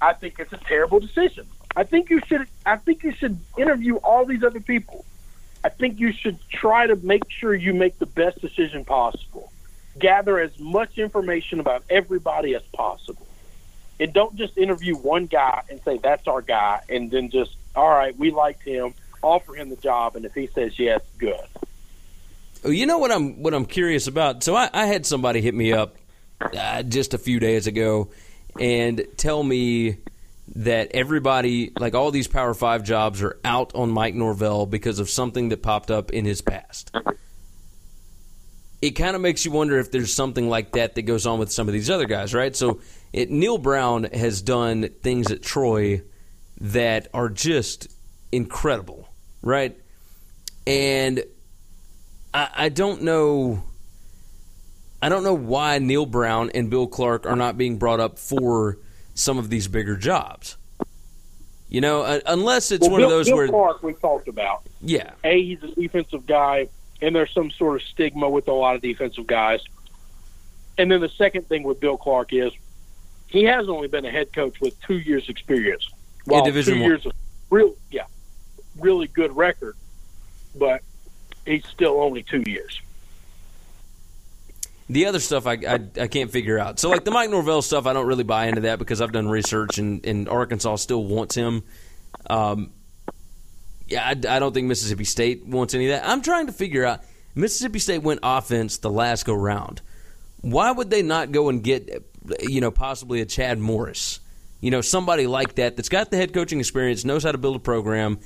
[0.00, 1.46] I think it's a terrible decision.
[1.76, 2.46] I think you should.
[2.66, 5.04] I think you should interview all these other people.
[5.64, 9.52] I think you should try to make sure you make the best decision possible.
[9.98, 13.26] Gather as much information about everybody as possible.
[14.00, 17.88] And don't just interview one guy and say that's our guy and then just all
[17.88, 21.40] right, we liked him, offer him the job and if he says yes, good.
[22.64, 24.42] Oh, You know what I'm what I'm curious about.
[24.42, 25.96] So I, I had somebody hit me up
[26.40, 28.10] uh, just a few days ago
[28.58, 29.98] and tell me
[30.56, 35.10] that everybody, like all these Power Five jobs, are out on Mike Norvell because of
[35.10, 36.90] something that popped up in his past.
[38.80, 41.50] It kind of makes you wonder if there's something like that that goes on with
[41.50, 42.54] some of these other guys, right?
[42.54, 42.80] So
[43.12, 46.02] it, Neal Brown has done things at Troy
[46.60, 47.88] that are just
[48.30, 49.08] incredible,
[49.42, 49.76] right?
[50.66, 51.24] And
[52.32, 53.62] I, I don't know.
[55.02, 58.78] I don't know why Neal Brown and Bill Clark are not being brought up for
[59.14, 60.56] some of these bigger jobs.
[61.68, 64.62] You know, unless it's Well, one Bill, of those Bill where, Clark we talked about.
[64.80, 66.68] yeah, A, he's a defensive guy,
[67.00, 69.60] and there's some sort of stigma with a lot of defensive guys.
[70.76, 72.52] And then the second thing with Bill Clark is
[73.26, 75.90] he has only been a head coach with two years experience.
[76.26, 76.90] Division two One.
[76.90, 77.12] years of
[77.50, 78.04] real yeah.
[78.78, 79.76] really good record,
[80.54, 80.82] but
[81.46, 82.80] he's still only two years.
[84.90, 86.78] The other stuff I, I, I can't figure out.
[86.78, 89.28] So like the Mike Norvell stuff, I don't really buy into that because I've done
[89.28, 91.62] research and, and Arkansas still wants him.
[92.30, 92.70] Um,
[93.88, 96.08] yeah, I, I don't think Mississippi State wants any of that.
[96.08, 97.00] I'm trying to figure out.
[97.34, 99.80] Mississippi State went offense the last go round.
[100.40, 102.04] Why would they not go and get,
[102.40, 104.20] you know, possibly a Chad Morris?
[104.60, 107.56] You know, somebody like that that's got the head coaching experience, knows how to build
[107.56, 108.18] a program,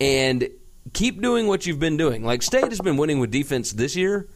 [0.00, 0.48] and
[0.92, 2.24] keep doing what you've been doing.
[2.24, 4.28] Like State has been winning with defense this year,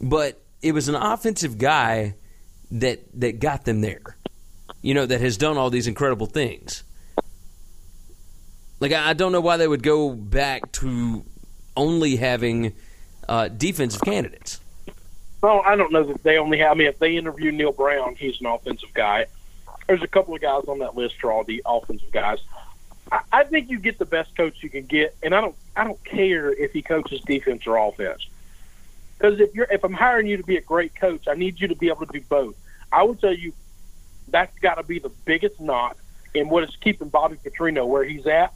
[0.00, 2.14] but it was an offensive guy
[2.70, 4.16] that that got them there.
[4.82, 6.82] You know, that has done all these incredible things.
[8.80, 11.24] Like I don't know why they would go back to
[11.76, 12.74] only having
[13.28, 14.60] uh, defensive candidates.
[15.42, 16.72] Well, I don't know that they only have.
[16.72, 19.26] I mean, if they interview Neal Brown, he's an offensive guy.
[19.86, 22.38] There's a couple of guys on that list are all the offensive guys.
[23.10, 25.54] I, I think you get the best coach you can get, and I don't.
[25.76, 28.26] I don't care if he coaches defense or offense.
[29.18, 31.68] Because if you're if I'm hiring you to be a great coach, I need you
[31.68, 32.56] to be able to do both.
[32.92, 33.52] I would tell you
[34.28, 35.96] that's got to be the biggest knot
[36.34, 38.52] in what is keeping Bobby Petrino where he's at,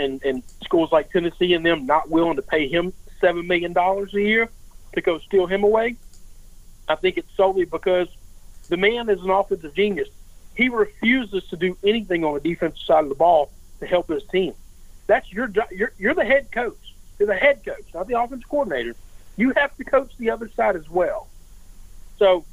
[0.00, 4.14] and and schools like Tennessee and them not willing to pay him seven million dollars
[4.14, 4.48] a year
[4.94, 5.96] to go steal him away.
[6.88, 8.08] I think it's solely because
[8.68, 10.08] the man is an offensive genius.
[10.56, 14.24] He refuses to do anything on the defensive side of the ball to help his
[14.24, 14.54] team.
[15.06, 15.50] That's your.
[15.70, 16.94] You're, you're the head coach.
[17.18, 18.96] You're the head coach, not the offensive coordinator.
[19.36, 21.28] You have to coach the other side as well.
[22.18, 22.44] So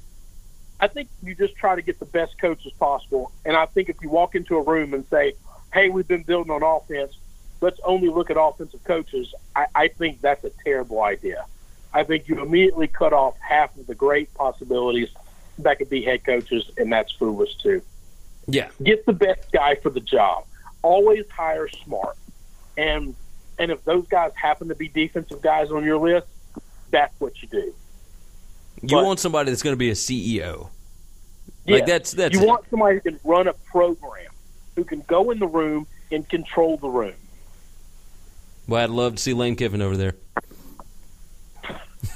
[0.80, 3.32] I think you just try to get the best coaches possible.
[3.46, 5.34] And I think if you walk into a room and say,
[5.74, 7.18] hey, we've been building on offense,
[7.62, 11.46] let's only look at offensive coaches, I, I think that's a terrible idea.
[11.94, 15.10] I think you immediately cut off half of the great possibilities
[15.60, 17.82] that could be head coaches, and that's foolish too.
[18.48, 18.70] Yeah.
[18.84, 20.46] Get the best guy for the job.
[20.84, 22.16] Always hire smart.
[22.78, 23.16] And
[23.60, 26.28] and if those guys happen to be defensive guys on your list,
[26.92, 27.74] that's what you do.
[28.84, 30.70] You But- want somebody that's going to be a CEO.
[31.66, 31.86] Like Yeah.
[31.86, 32.48] that's that's you it.
[32.48, 34.32] want somebody who can run a program,
[34.76, 37.16] who can go in the room and control the room.
[38.68, 40.16] Well, I'd love to see Lane Kiffin over there.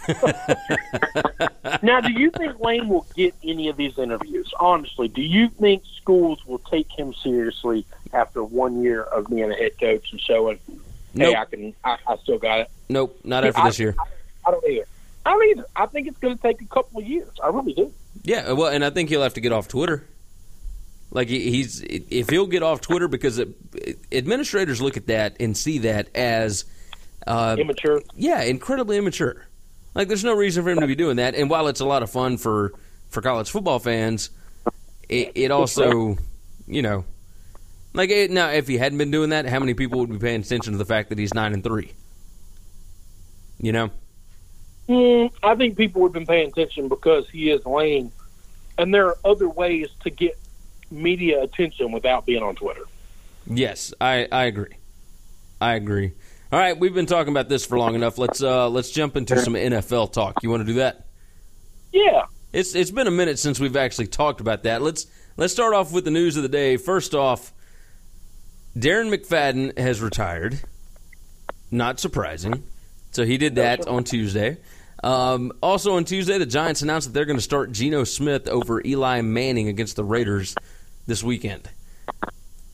[1.81, 4.51] now, do you think Lane will get any of these interviews?
[4.59, 9.55] Honestly, do you think schools will take him seriously after one year of being a
[9.55, 10.59] head coach and showing,
[11.15, 12.69] hey, I can, I, I still got it?
[12.89, 13.95] Nope, not after I- this year.
[14.45, 14.85] I don't either.
[15.23, 15.65] I don't either.
[15.75, 17.29] I think it's going to take a couple of years.
[17.43, 17.93] I really do.
[18.23, 20.03] Yeah, well, and I think he'll have to get off Twitter.
[21.11, 23.49] Like he's if he'll get off Twitter because it,
[24.11, 26.65] administrators look at that and see that as
[27.27, 28.01] uh, Immature.
[28.15, 29.45] yeah, incredibly immature.
[29.93, 31.35] Like there's no reason for him to be doing that.
[31.35, 32.73] And while it's a lot of fun for
[33.09, 34.29] for college football fans,
[35.09, 36.17] it, it also,
[36.65, 37.03] you know,
[37.93, 40.39] like it, now if he hadn't been doing that, how many people would be paying
[40.41, 41.91] attention to the fact that he's nine and three?
[43.59, 43.91] You know,
[44.91, 48.11] Mm, I think people would have been paying attention because he is lame,
[48.77, 50.37] and there are other ways to get
[50.91, 52.83] media attention without being on Twitter.
[53.47, 54.75] Yes, I, I agree.
[55.59, 56.11] I agree.
[56.51, 58.17] All right, we've been talking about this for long enough.
[58.17, 60.43] Let's uh, let's jump into some NFL talk.
[60.43, 61.05] You want to do that?
[61.93, 64.81] Yeah, It's it's been a minute since we've actually talked about that.
[64.81, 65.05] Let's
[65.37, 66.77] let's start off with the news of the day.
[66.77, 67.53] First off,
[68.77, 70.59] Darren McFadden has retired.
[71.69, 72.63] Not surprising.
[73.11, 74.57] So he did that on Tuesday.
[75.03, 78.81] Um, also on Tuesday, the Giants announced that they're going to start Geno Smith over
[78.85, 80.55] Eli Manning against the Raiders
[81.07, 81.69] this weekend.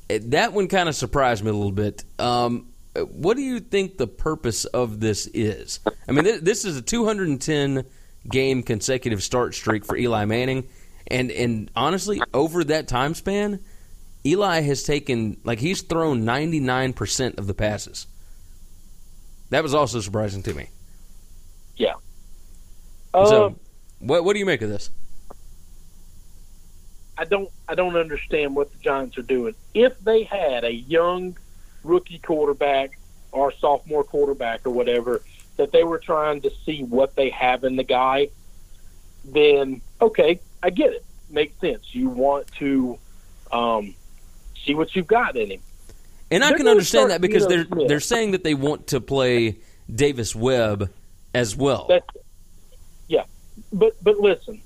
[0.10, 2.04] That one kind of surprised me a little bit.
[2.18, 5.80] Um, what do you think the purpose of this is?
[6.08, 7.86] I mean, th- this is a 210
[8.30, 10.68] game consecutive start streak for Eli Manning,
[11.08, 13.60] and and honestly, over that time span,
[14.26, 18.08] Eli has taken like he's thrown 99 percent of the passes.
[19.50, 20.70] That was also surprising to me.
[21.76, 21.94] yeah.
[23.14, 23.60] So, Um,
[24.00, 24.90] what what do you make of this?
[27.18, 29.56] I don't I don't understand what the Giants are doing.
[29.74, 31.38] If they had a young
[31.84, 33.00] rookie quarterback
[33.32, 35.22] or sophomore quarterback or whatever
[35.58, 38.30] that they were trying to see what they have in the guy,
[39.26, 41.04] then okay, I get it.
[41.30, 41.94] Makes sense.
[41.94, 42.98] You want to
[43.52, 43.96] um,
[44.64, 45.62] see what you've got in him.
[46.30, 47.88] And I They're can understand that because they're Smith.
[47.88, 49.58] they're saying that they want to play
[49.94, 50.90] Davis Webb
[51.34, 51.86] as well.
[51.90, 52.06] That's
[53.08, 53.24] yeah.
[53.74, 54.62] But but listen,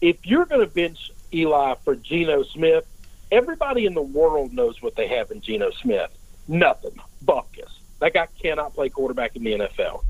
[0.00, 2.86] if you're going to bench Eli for Geno Smith,
[3.30, 6.10] everybody in the world knows what they have in Geno Smith.
[6.48, 6.98] Nothing.
[7.24, 7.78] Buckus.
[8.00, 10.02] That guy cannot play quarterback in the NFL.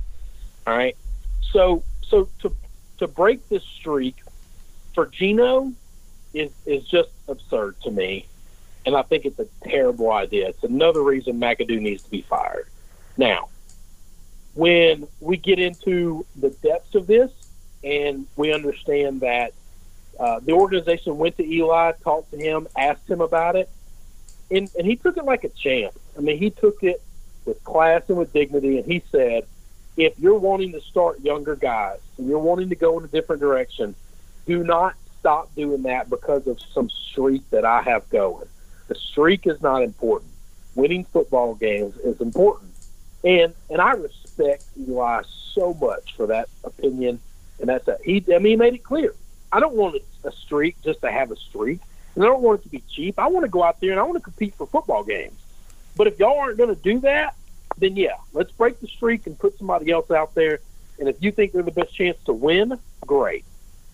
[0.66, 0.96] All right.
[1.52, 2.54] So so to
[2.98, 4.16] to break this streak
[4.94, 5.72] for Geno
[6.34, 8.26] is is just absurd to me.
[8.84, 10.48] And I think it's a terrible idea.
[10.48, 12.68] It's another reason McAdoo needs to be fired.
[13.16, 13.48] Now,
[14.54, 17.32] when we get into the depths of this
[17.82, 19.52] and we understand that
[20.18, 23.68] uh, the organization went to Eli, talked to him, asked him about it,
[24.50, 25.94] and, and he took it like a champ.
[26.16, 27.02] I mean, he took it
[27.44, 29.44] with class and with dignity, and he said,
[29.96, 33.40] if you're wanting to start younger guys and you're wanting to go in a different
[33.40, 33.94] direction,
[34.46, 38.46] do not stop doing that because of some streak that I have going.
[38.88, 40.30] The streak is not important.
[40.74, 42.72] Winning football games is important.
[43.24, 45.22] And and I respect Eli
[45.54, 47.18] so much for that opinion
[47.58, 48.00] and that's that.
[48.04, 49.14] He I mean he made it clear.
[49.56, 51.80] I don't want a streak just to have a streak.
[52.14, 53.18] And I don't want it to be cheap.
[53.18, 55.32] I want to go out there and I want to compete for football games.
[55.96, 57.34] But if y'all aren't going to do that,
[57.78, 60.58] then yeah, let's break the streak and put somebody else out there.
[60.98, 63.46] And if you think they're the best chance to win, great.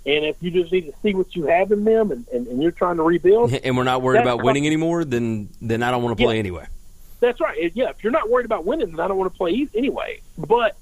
[0.05, 2.61] And if you just need to see what you have in them and, and, and
[2.61, 6.03] you're trying to rebuild, and we're not worried about winning anymore, then then I don't
[6.03, 6.40] want to play Yeah.
[6.40, 6.66] anyway.
[7.20, 7.70] that's right.
[7.77, 10.22] Yeah, if you're not worried about winning, then I don't want to play anyway.
[10.37, 10.77] But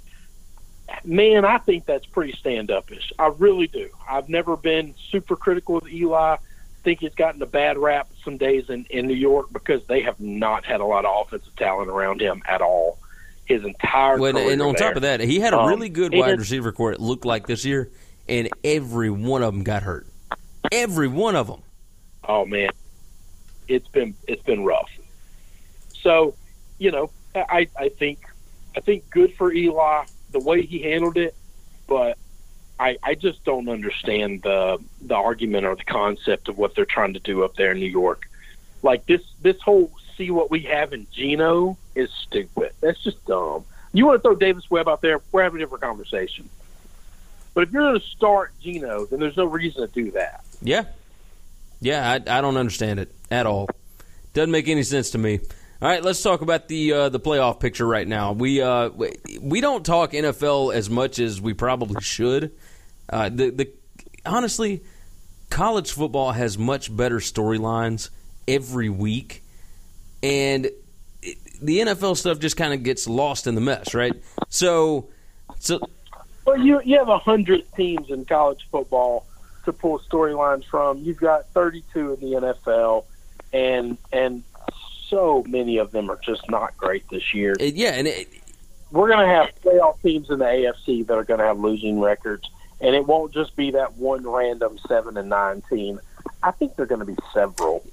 [1.05, 3.13] man, I think that's pretty stand upish.
[3.19, 3.89] I really do.
[4.09, 6.37] I've never been super critical of Eli.
[6.83, 10.19] think he's gotten a bad rap some days in, in New York because they have
[10.21, 12.99] not had a lot of offensive talent around him at all.
[13.45, 16.15] His entire Well, career and on top of that, he had a Um, really good
[16.15, 16.93] wide receiver corps.
[16.93, 17.91] It looked like this year,
[18.29, 20.07] and every one of them got hurt.
[20.71, 21.63] Every one of them.
[22.29, 22.71] oh man,
[23.67, 24.89] it's been it's been rough.
[25.95, 26.35] So,
[26.79, 28.21] you know, I I think
[28.77, 31.35] I think good for Eli the way he handled it,
[31.87, 32.19] but
[32.79, 37.15] I I just don't understand the the argument or the concept of what they're trying
[37.15, 38.29] to do up there in New York.
[38.83, 42.73] Like this this whole see what we have in Geno is stupid.
[42.81, 43.65] That's just dumb.
[43.93, 45.21] You want to throw Davis Webb out there?
[45.33, 46.49] We're having a different conversation.
[47.55, 50.45] But if you're going to start Geno, then there's no reason to do that.
[50.63, 50.85] Yeah,
[51.81, 52.11] yeah.
[52.11, 53.69] I, I don't understand it at all.
[54.35, 55.41] Doesn't make any sense to me.
[55.83, 58.33] All right, let's talk about the uh, the playoff picture right now.
[58.33, 58.91] We uh,
[59.41, 62.53] we, don't talk NFL as much as we probably should.
[63.09, 63.73] Uh, the the
[64.27, 64.83] honestly,
[65.49, 68.11] college football has much better storylines
[68.47, 69.43] every week,
[70.23, 70.67] and
[71.23, 74.13] it, the NFL stuff just kind of gets lost in the mess, right?
[74.51, 75.09] So,
[75.61, 75.81] so
[76.45, 79.25] Well, you you have hundred teams in college football
[79.65, 80.99] to pull storylines from.
[80.99, 83.07] You've got 32 in the NFL,
[83.55, 84.45] and and
[85.11, 87.55] so many of them are just not great this year.
[87.59, 88.29] it, yeah, and it,
[88.91, 92.01] We're going to have playoff teams in the AFC that are going to have losing
[92.01, 92.49] records,
[92.81, 96.01] and it won't just be that one random seven and nine team.
[96.43, 97.85] I think they're going to be several.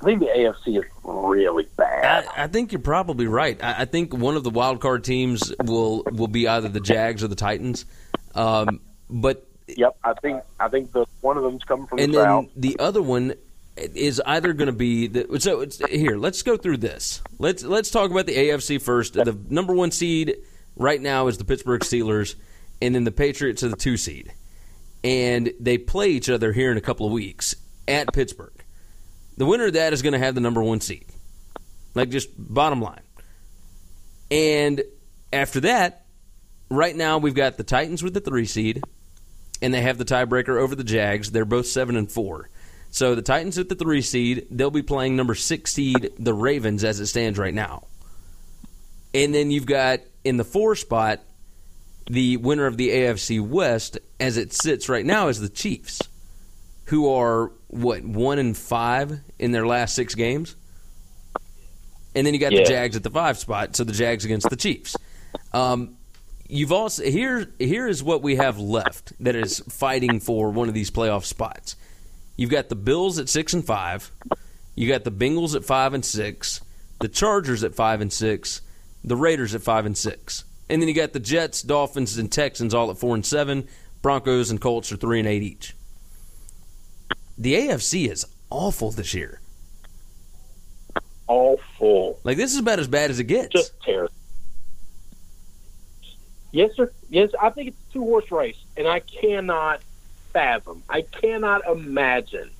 [0.00, 2.26] I think the AFC is really bad.
[2.36, 3.62] I, I think you're probably right.
[3.62, 7.22] I, I think one of the wild card teams will will be either the Jags
[7.22, 7.86] or the Titans.
[8.34, 12.22] Um, but yep, I think I think the one of them's coming from and the
[12.22, 12.44] south.
[12.54, 13.34] then the other one
[13.76, 15.66] is either going to be the, so.
[15.88, 17.22] Here, let's go through this.
[17.38, 19.14] Let's let's talk about the AFC first.
[19.14, 20.36] The number one seed
[20.76, 22.36] right now is the Pittsburgh Steelers,
[22.80, 24.32] and then the Patriots are the two seed,
[25.04, 27.54] and they play each other here in a couple of weeks
[27.86, 28.52] at Pittsburgh.
[29.36, 31.04] The winner of that is going to have the number one seed.
[31.94, 33.00] Like just bottom line.
[34.30, 34.82] And
[35.32, 36.06] after that,
[36.70, 38.82] right now we've got the Titans with the three seed,
[39.60, 41.30] and they have the tiebreaker over the Jags.
[41.30, 42.48] They're both seven and four.
[42.90, 46.82] So the Titans at the three seed, they'll be playing number six seed, the Ravens,
[46.84, 47.84] as it stands right now.
[49.12, 51.20] And then you've got in the four spot,
[52.08, 56.00] the winner of the AFC West, as it sits right now, is the Chiefs,
[56.86, 60.54] who are what one and five in their last six games.
[62.14, 62.60] And then you got Yeah.
[62.64, 64.96] the Jags at the five spot, so the Jags against the Chiefs.
[65.52, 65.96] Um,
[66.48, 70.74] you've also here here is what we have left that is fighting for one of
[70.74, 71.76] these playoff spots.
[72.36, 74.10] You've got the Bills at six and five,
[74.74, 76.60] you got the Bengals at five and six,
[77.00, 78.60] the Chargers at five and six,
[79.02, 82.74] the Raiders at five and six, and then you got the Jets, Dolphins, and Texans
[82.74, 83.66] all at four and seven.
[84.02, 85.74] Broncos and Colts are three and eight each.
[87.38, 89.40] The AFC is awful this year.
[91.28, 92.20] Awful.
[92.22, 93.48] Like this is about as bad as it gets.
[93.52, 94.12] just terrible.
[96.52, 96.90] Yes, sir.
[97.10, 99.80] Yes, I think it's a two horse race, and I cannot
[100.36, 102.50] fathom, I cannot imagine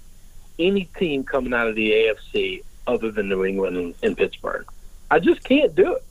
[0.58, 4.66] any team coming out of the AFC other than New England and, and Pittsburgh.
[5.10, 6.04] I just can't do it.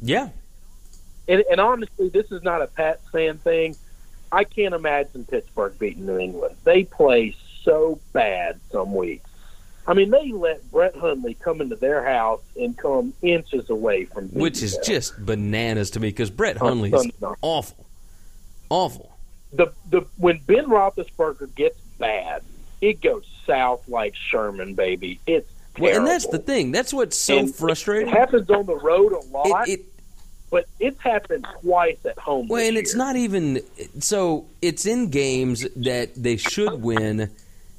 [0.00, 0.30] yeah,
[1.28, 3.76] And, and honestly, this is not a Pat fan thing.
[4.32, 6.56] I can't imagine Pittsburgh beating New England.
[6.64, 9.28] They play so bad some weeks.
[9.86, 14.28] I mean, they let Brett Hundley come into their house and come inches away from
[14.28, 14.84] which is them.
[14.86, 17.10] just bananas to me because Brett Hundley is
[17.42, 17.84] awful,
[18.70, 19.11] awful.
[19.52, 22.42] The the when Ben Roethlisberger gets bad,
[22.80, 25.20] it goes south like Sherman, baby.
[25.26, 26.72] It's Well, and that's the thing.
[26.72, 28.08] That's what's so And frustrating.
[28.08, 29.68] It happens on the road a lot.
[29.68, 29.86] It, it
[30.50, 32.46] but it's happened twice at home.
[32.46, 33.60] Well, and it's not even
[34.00, 34.46] so.
[34.60, 37.30] It's in games that they should win.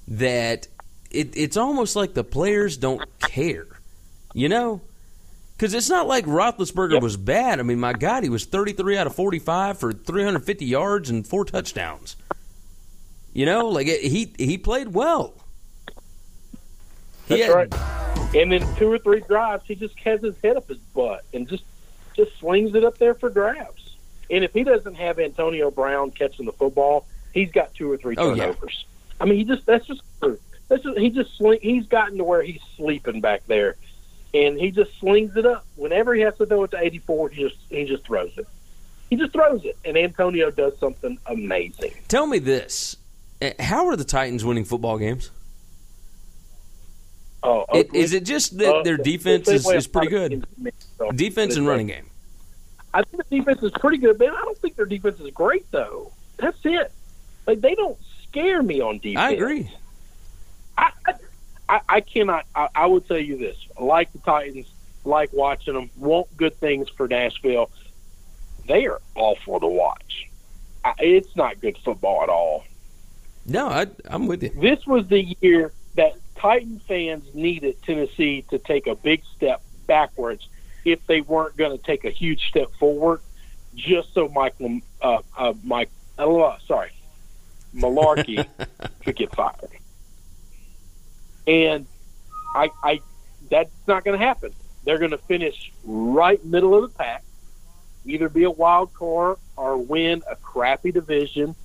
[0.07, 0.67] That
[1.11, 3.67] it, it's almost like the players don't care,
[4.33, 4.81] you know.
[5.63, 7.01] Because it's not like Roethlisberger Yep.
[7.03, 7.61] was bad.
[7.61, 11.45] I mean, my God, he was 33 out of 45 for 350 yards and four
[11.45, 12.17] touchdowns.
[13.31, 15.33] You know, like it, he he played well.
[17.29, 18.35] He That's had- right.
[18.35, 21.47] And then two or three drives, he just has his head up his butt and
[21.47, 21.63] just
[22.13, 23.95] just slings it up there for grabs.
[24.29, 28.15] And if he doesn't have Antonio Brown catching the football, he's got two or three
[28.17, 28.47] Oh, yeah.
[28.47, 28.83] turnovers.
[29.21, 30.01] I mean, he just that's just
[30.67, 33.77] that's just he just sling, he's gotten to where he's sleeping back there,
[34.33, 37.29] and he just slings it up whenever he has to throw it to eighty four.
[37.29, 38.47] He just he just throws it.
[39.09, 41.91] He just throws it, and Antonio does something amazing.
[42.07, 42.95] Tell me this:
[43.41, 45.29] Uh, How are the Titans winning football games?
[47.43, 47.99] Oh, It, ugly.
[47.99, 51.17] is it just that Uh, their defense is, is pretty a lot of good?
[51.17, 52.05] Defense and running game.
[52.93, 54.29] I think the defense is pretty good, man.
[54.29, 56.11] I don't think their defense is great though.
[56.37, 56.91] That's it.
[57.45, 59.17] Like they don't scare me on defense.
[59.17, 59.69] I agree.
[60.77, 61.13] I I,
[61.73, 62.45] I, I cannot.
[62.55, 64.71] I, I would tell you this: like the Titans,
[65.03, 65.89] like watching them.
[65.97, 67.71] Want good things for Nashville.
[68.67, 70.29] They are awful to watch.
[70.85, 72.63] I, it's not good football at all.
[73.47, 74.49] No, I, I'm with you.
[74.49, 80.47] This was the year that Titan fans needed Tennessee to take a big step backwards
[80.85, 83.21] if they weren't going to take a huge step forward,
[83.75, 86.91] just so Michael, uh, uh, Mike, uh, sorry,
[87.75, 88.45] Mularkey
[89.03, 89.69] could get fired.
[91.47, 91.85] And
[92.55, 93.01] I, I,
[93.49, 94.53] that's not going to happen.
[94.83, 97.23] They're going to finish right middle of the pack,
[98.05, 101.55] either be a wild card or win a crappy division,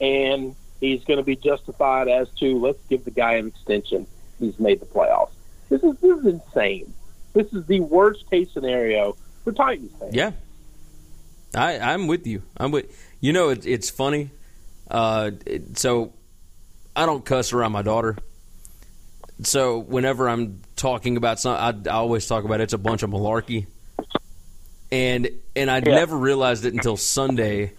[0.00, 4.06] and he's going to be justified as to let's give the guy an extension.
[4.38, 5.32] He's made the playoffs.
[5.68, 6.92] This is this is insane.
[7.32, 10.14] This is the worst case scenario for Titans fans.
[10.14, 10.32] Yeah,
[11.54, 12.42] I, I'm with you.
[12.56, 12.86] I'm with.
[13.20, 14.30] You know, it, it's funny.
[14.90, 15.30] Uh,
[15.74, 16.12] so
[16.94, 18.16] I don't cuss around my daughter.
[19.44, 23.10] So whenever I'm talking about something, I, I always talk about it's a bunch of
[23.10, 23.66] malarkey.
[24.90, 25.94] And and I Yeah.
[25.94, 27.72] never realized it until Sunday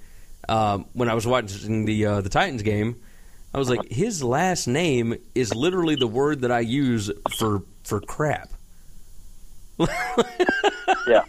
[0.50, 2.96] um, when I was watching the uh, the Titans game.
[3.54, 8.00] I was like, his last name is literally the word that I use for for
[8.02, 8.50] crap.
[11.08, 11.24] Yeah.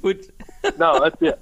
[0.00, 0.26] Which
[0.78, 1.40] No, that's it.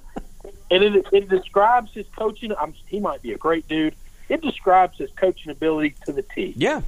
[0.71, 2.53] And it, it describes his coaching.
[2.59, 3.95] I'm, he might be a great dude.
[4.29, 6.53] It describes his coaching ability to the T.
[6.57, 6.81] yeah,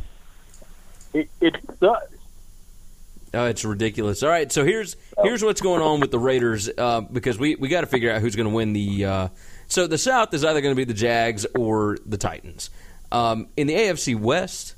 [1.14, 2.10] It, it does.
[3.34, 4.24] Oh, it's ridiculous.
[4.24, 7.68] All right, so here's here's what's going on with the Raiders uh, because we, we
[7.68, 9.06] got to figure out who's going to win the.
[9.06, 9.28] Uh,
[9.68, 12.72] so the South is either going to be the Jags or the Titans.
[13.12, 14.76] Um, in the AFC West,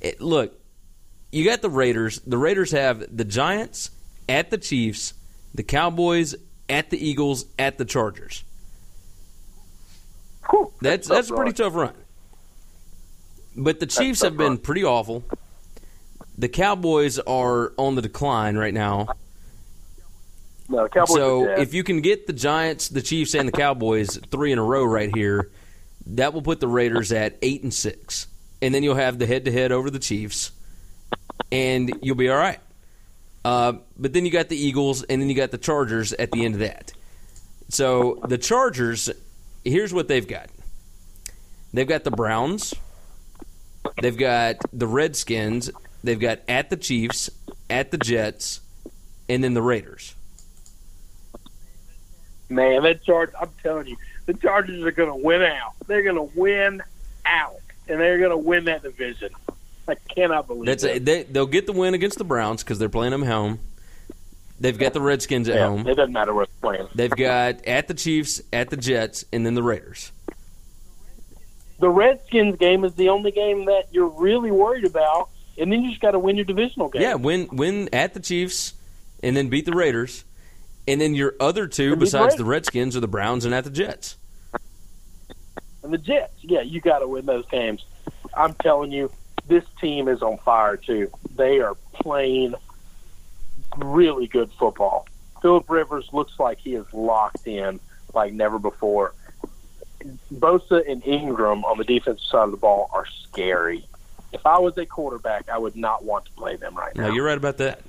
[0.00, 0.58] it, look,
[1.32, 2.20] you got the Raiders.
[2.20, 3.90] The Raiders have the Giants
[4.28, 5.12] at the Chiefs,
[5.54, 6.34] the Cowboys
[6.68, 8.42] at the Eagles, at the Chargers.
[10.48, 11.94] Whew, That's tough that's a pretty tough run.
[13.60, 15.22] But the Chiefs have been pretty awful.
[16.38, 19.08] The Cowboys are on the decline right now.
[20.70, 24.50] No, Cowboys so if you can get the Giants, the Chiefs, and the Cowboys three
[24.50, 25.50] in a row right here,
[26.06, 28.28] that will put the Raiders at eight and six,
[28.62, 30.52] and then you'll have the head-to-head over the Chiefs,
[31.52, 32.60] and you'll be all right.
[33.44, 36.46] Uh, but then you got the Eagles, and then you got the Chargers at the
[36.46, 36.94] end of that.
[37.68, 39.10] So the Chargers,
[39.66, 40.48] here's what they've got.
[41.74, 42.72] They've got the Browns.
[44.00, 45.70] They've got the Redskins.
[46.02, 47.30] They've got at the Chiefs,
[47.68, 48.60] at the Jets,
[49.28, 50.14] and then the Raiders.
[52.48, 55.74] Man, that charge I'm telling you, the Chargers are gonna win out.
[55.86, 56.82] They're gonna win
[57.24, 57.56] out.
[57.88, 59.30] And they're gonna win that division.
[59.88, 62.88] I cannot believe That's a, they, they'll get the win against the Browns because they're
[62.88, 63.58] playing them home.
[64.60, 65.86] They've got the Redskins at yeah, home.
[65.86, 66.88] It doesn't matter where they're playing.
[66.94, 70.12] They've got at the Chiefs, at the Jets, and then the Raiders.
[71.80, 75.88] The Redskins game is the only game that you're really worried about, and then you
[75.90, 77.02] just got to win your divisional game.
[77.02, 78.74] Yeah, win win at the Chiefs,
[79.22, 80.24] and then beat the Raiders,
[80.86, 83.70] and then your other two the besides the Redskins are the Browns and at the
[83.70, 84.16] Jets.
[85.82, 87.84] And the Jets, yeah, you got to win those games.
[88.34, 89.10] I'm telling you,
[89.48, 91.10] this team is on fire too.
[91.34, 92.54] They are playing
[93.78, 95.06] really good football.
[95.40, 97.80] Philip Rivers looks like he is locked in
[98.14, 99.14] like never before.
[100.32, 103.84] Bosa and Ingram on the defensive side of the ball are scary.
[104.32, 107.08] If I was a quarterback, I would not want to play them right now.
[107.08, 107.80] No, you're right about that.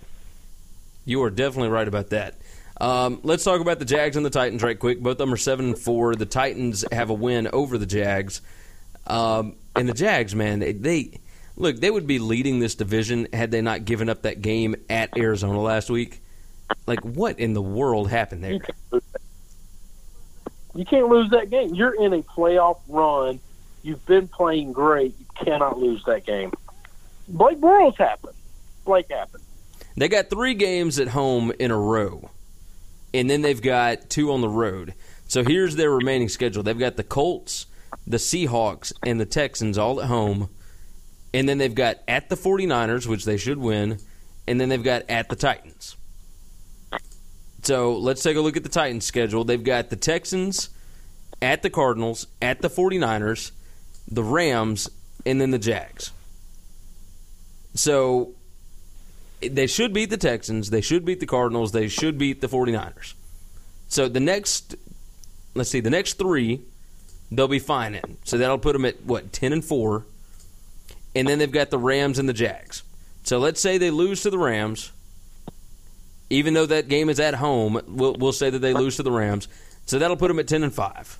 [1.05, 2.35] You are definitely right about that.
[2.79, 4.99] Um, let's talk about the Jags and the Titans right quick.
[4.99, 6.15] Both of them are seven and four.
[6.15, 8.41] The Titans have a win over the Jags,
[9.05, 11.19] um, and the Jags, man, they, they
[11.57, 15.15] look they would be leading this division had they not given up that game at
[15.15, 16.21] Arizona last week.
[16.87, 18.59] Like, what in the world happened there?
[20.75, 21.49] You can't lose that.
[21.49, 21.73] Game.
[21.73, 23.39] You're in a playoff run.
[23.83, 25.15] You've been playing great.
[25.19, 26.51] You cannot lose that game.
[27.27, 28.35] Blake Bortles happened.
[28.85, 29.43] Blake happened.
[29.97, 32.29] They got three games at home in a row,
[33.13, 34.93] and then they've got two on the road.
[35.27, 36.63] So here's their remaining schedule.
[36.63, 37.65] They've got the Colts,
[38.07, 40.49] the Seahawks, and the Texans all at home.
[41.33, 43.99] And then they've got at the 49ers, which they should win.
[44.47, 45.95] And then they've got at the Titans.
[47.63, 49.43] So let's take a look at the Titans schedule.
[49.43, 50.69] They've got the Texans,
[51.41, 53.51] at the Cardinals, at the 49ers,
[54.09, 54.89] the Rams,
[55.25, 56.11] and then the Jags.
[57.73, 58.33] So
[59.41, 63.13] they should beat the Texans, they should beat the Cardinals, they should beat the 49ers.
[63.87, 64.75] So the next
[65.53, 66.61] let's see, the next 3
[67.31, 68.17] they'll be fine in.
[68.25, 70.05] So that'll put them at what, 10 and 4.
[71.15, 72.83] And then they've got the Rams and the Jags.
[73.23, 74.91] So let's say they lose to the Rams.
[76.31, 79.11] Even though that game is at home, we'll, we'll say that they lose to the
[79.11, 79.49] Rams.
[79.85, 81.19] So that'll put them at 10 and 5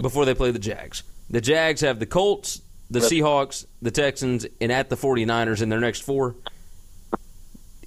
[0.00, 1.02] before they play the Jags.
[1.28, 5.78] The Jags have the Colts, the Seahawks, the Texans, and at the 49ers in their
[5.78, 6.34] next four.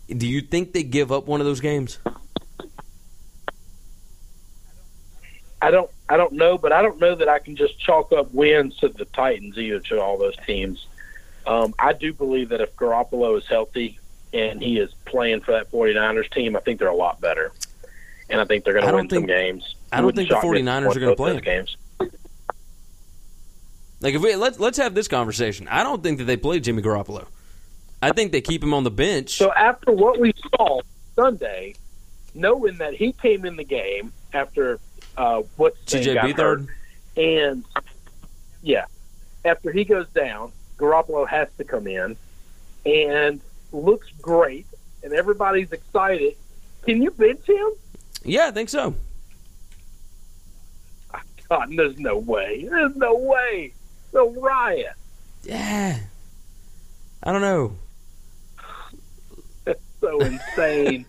[0.08, 1.98] Do you think they give up one of those games?
[5.60, 8.32] I don't I don't know, but I don't know that I can just chalk up
[8.32, 10.86] wins to the Titans either to all those teams.
[11.48, 14.00] Um, I do believe that if Garoppolo is healthy
[14.36, 17.52] and he is playing for that 49ers team, I think they're a lot better.
[18.30, 19.76] And I think they're going to win think- some games.
[19.92, 21.78] I don't think the shock 49ers are gonna play those games.
[24.02, 25.70] Like if we let's let's have this conversation.
[25.70, 27.28] I don't think that they play Jimmy Garoppolo.
[28.02, 29.38] I think they keep him on the bench.
[29.38, 30.82] So after what we saw
[31.16, 31.76] Sunday,
[32.34, 34.80] knowing that he came in the game after
[35.16, 36.68] uh, what's his CJ Beathard.
[37.16, 37.64] and
[38.62, 38.86] yeah,
[39.46, 42.18] after he goes down, Garoppolo has to come in
[42.86, 43.40] and
[43.76, 44.66] looks great,
[45.04, 46.36] and everybody's excited.
[46.86, 47.70] Can you bench him?
[48.24, 48.96] Yeah, I think so.
[51.14, 52.68] Ah, God, there's no way.
[52.70, 53.74] There's no way.
[54.14, 54.94] No riot.
[55.44, 56.00] Yeah.
[57.24, 57.76] I don't know.
[59.66, 61.06] That's so insane.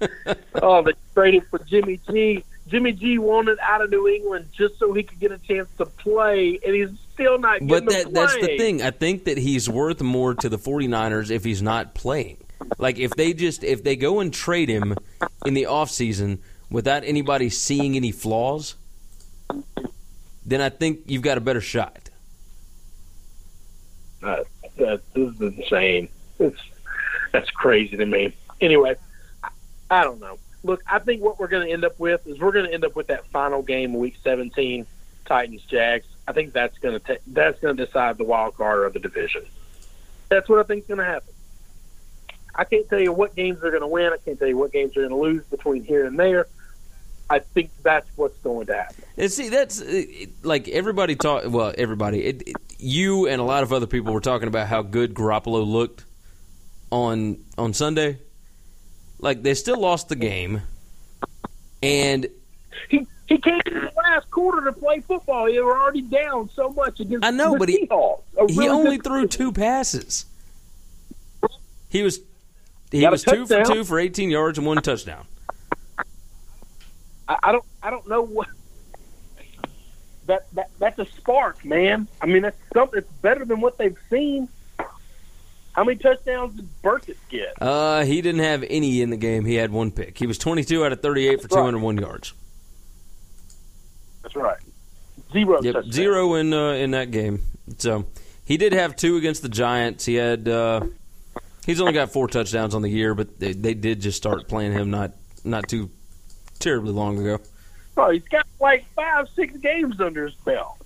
[0.55, 2.45] oh, they traded for Jimmy G.
[2.69, 5.87] Jimmy G wanted out of New England just so he could get a chance to
[5.87, 8.83] play, and he's still not getting But to that that's the thing.
[8.83, 12.39] I think that he's worth more to the 49ers if he's not playing.
[12.79, 14.97] Like if they just if they go and trade him
[15.45, 16.39] in the offseason
[16.71, 18.75] without anybody seeing any flaws,
[20.45, 22.11] then I think you've got a better shot.
[24.23, 24.45] Uh,
[24.79, 26.09] that this is insane.
[26.39, 26.61] It's
[27.33, 28.35] that's crazy to me.
[28.61, 28.97] Anyway,
[29.91, 30.39] I, don't know.
[30.63, 32.85] Look, I think what we're going to end up with is we're going to end
[32.85, 34.87] up with that final game, Week 17,
[35.27, 36.07] Titans Jags.
[36.27, 39.45] I think that's going to that's going to decide the wild card of the division.
[40.29, 41.33] That's what I think is going to happen.
[42.59, 44.13] I can't tell you what games they're going to win.
[44.13, 46.47] I can't tell you what games they're going to lose between here and there.
[47.29, 49.05] I think that's what's going to happen.
[49.19, 50.03] And see, that's uh,
[50.43, 51.45] like everybody talk.
[51.47, 54.83] Well, everybody, it, it- you and a lot of other people were talking about how
[54.83, 56.05] good Garoppolo looked
[56.91, 58.19] on on Sunday.
[59.19, 60.61] Like they still lost the game,
[61.83, 62.27] and
[62.91, 65.47] He he came in the last quarter to play football.
[65.47, 68.21] They were already down so much against I know, the but he- Seahawks.
[68.51, 70.27] He really only threw two passes.
[71.89, 72.21] He was
[72.91, 75.27] he was two for two for eighteen yards and one touchdown.
[77.29, 78.49] I, I don't I don't know what
[80.27, 82.09] that, that that's a spark, man.
[82.21, 84.49] I mean that's something it's better than what they've seen.
[85.73, 87.53] How many touchdowns did Burkett get?
[87.61, 89.45] Uh, he didn't have any in the game.
[89.45, 90.17] He had one pick.
[90.17, 91.61] He was twenty two out of thirty eight for That's right.
[91.61, 92.33] two hundred one yards.
[94.23, 94.57] That's right.
[95.33, 95.95] Zero Yep, touchdowns.
[95.95, 97.43] zero in uh, in that game.
[97.79, 98.07] So
[98.45, 100.05] he did have two against the Giants.
[100.07, 100.81] He had uh,
[101.67, 104.73] he's only got four touchdowns on the year, but they, they did just start playing
[104.73, 105.13] him not
[105.45, 105.91] not too
[106.59, 107.39] terribly long ago.
[107.97, 110.79] Oh, he's got like five, six games under his belt.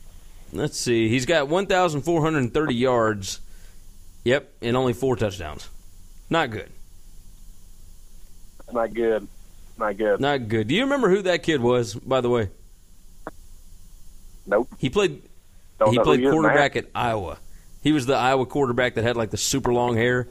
[0.53, 3.41] Let's see, he's got one thousand four hundred and thirty yards.
[4.24, 5.68] Yep, and only four touchdowns.
[6.28, 6.70] Not good.
[8.72, 9.26] Not good.
[9.78, 10.20] Not good.
[10.20, 10.68] Not good.
[10.68, 11.95] Do you remember who that kid was?
[11.95, 12.51] By the way,
[14.47, 14.68] Nope.
[14.78, 15.22] he played
[15.78, 17.39] Don't he played quarterback at Iowa.
[17.83, 20.28] He was the Iowa quarterback that had like the super long hair.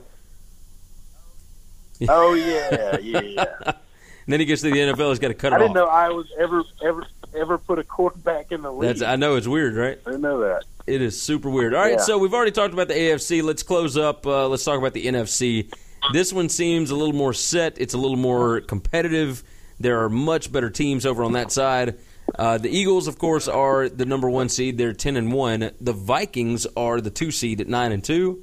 [2.08, 3.44] Oh yeah, yeah, yeah.
[3.64, 3.74] And
[4.28, 5.60] then he gets to the NFL, he's got to cut it off.
[5.60, 5.86] I didn't off.
[5.88, 8.88] know I was ever ever ever put a quarterback in the league.
[8.88, 9.98] That's I know it's weird, right?
[10.06, 10.64] I know that.
[10.86, 11.74] It is super weird.
[11.74, 11.98] All right, Yeah.
[11.98, 13.42] so we've already talked about the AFC.
[13.42, 14.26] Let's close up.
[14.26, 15.72] Uh, let's talk about the NFC.
[16.12, 17.80] This one seems a little more set.
[17.80, 19.44] It's a little more competitive.
[19.78, 21.98] There are much better teams over on that side.
[22.36, 24.78] Uh, the Eagles, of course, are the number one seed.
[24.78, 25.70] They're ten and one.
[25.80, 28.42] The Vikings are the two seed at nine and two.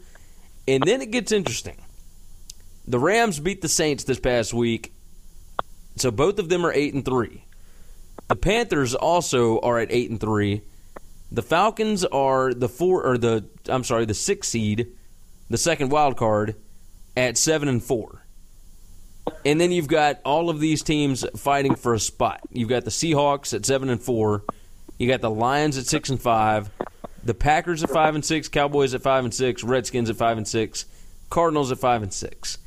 [0.67, 1.77] And then it gets interesting.
[2.87, 4.93] The Rams beat the Saints this past week,
[5.97, 7.43] So both of them are eight and three.
[8.29, 10.61] The Panthers also are at eight and three.
[11.29, 14.87] The Falcons are the four or the I'm sorry, the six seed,
[15.49, 16.55] the second wild card,
[17.17, 18.23] at seven and four.
[19.45, 22.39] And then you've got all of these teams fighting for a spot.
[22.51, 24.43] You've got the Seahawks at seven and four.
[24.97, 26.69] You got the Lions at six and five.
[27.25, 28.47] The Packers at five and six.
[28.47, 29.61] Cowboys at five and six.
[29.65, 30.85] Redskins at five and six.
[31.29, 32.57] Cardinals at five and six.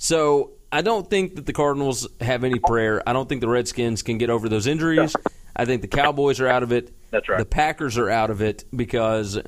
[0.00, 3.02] So I don't think that the Cardinals have any prayer.
[3.06, 5.14] I don't think the Redskins can get over those injuries.
[5.54, 6.90] I think the Cowboys are out of it.
[7.10, 7.38] That's right.
[7.38, 9.38] The Packers are out of it because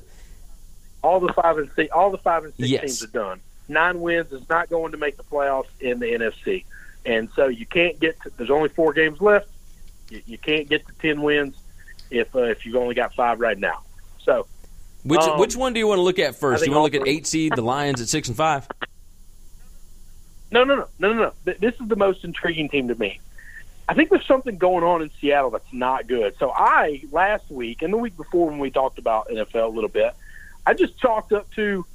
[1.01, 2.81] all the five and six, all the five and six Yes.
[2.81, 3.39] teams are done.
[3.67, 6.65] Nine wins is not going to make the playoffs in the NFC,
[7.03, 8.21] and so you can't get.
[8.21, 9.47] To, there's only four games left.
[10.11, 11.55] You, you can't get to ten wins
[12.11, 13.79] if uh, if you've only got five right now.
[14.21, 14.45] So
[15.03, 16.59] which Um, which one do you want to look at first?
[16.59, 18.67] think You want to look at eight seed, the Lions at six and five.
[20.53, 21.33] No, no, no, no, no, no.
[21.45, 23.19] Th- This is the most intriguing team to me.
[23.89, 26.35] I think there's something going on in Seattle that's not good.
[26.39, 29.89] So I last week and the week before when we talked about NFL a little
[29.89, 30.13] bit,
[30.65, 31.85] I just chalked up to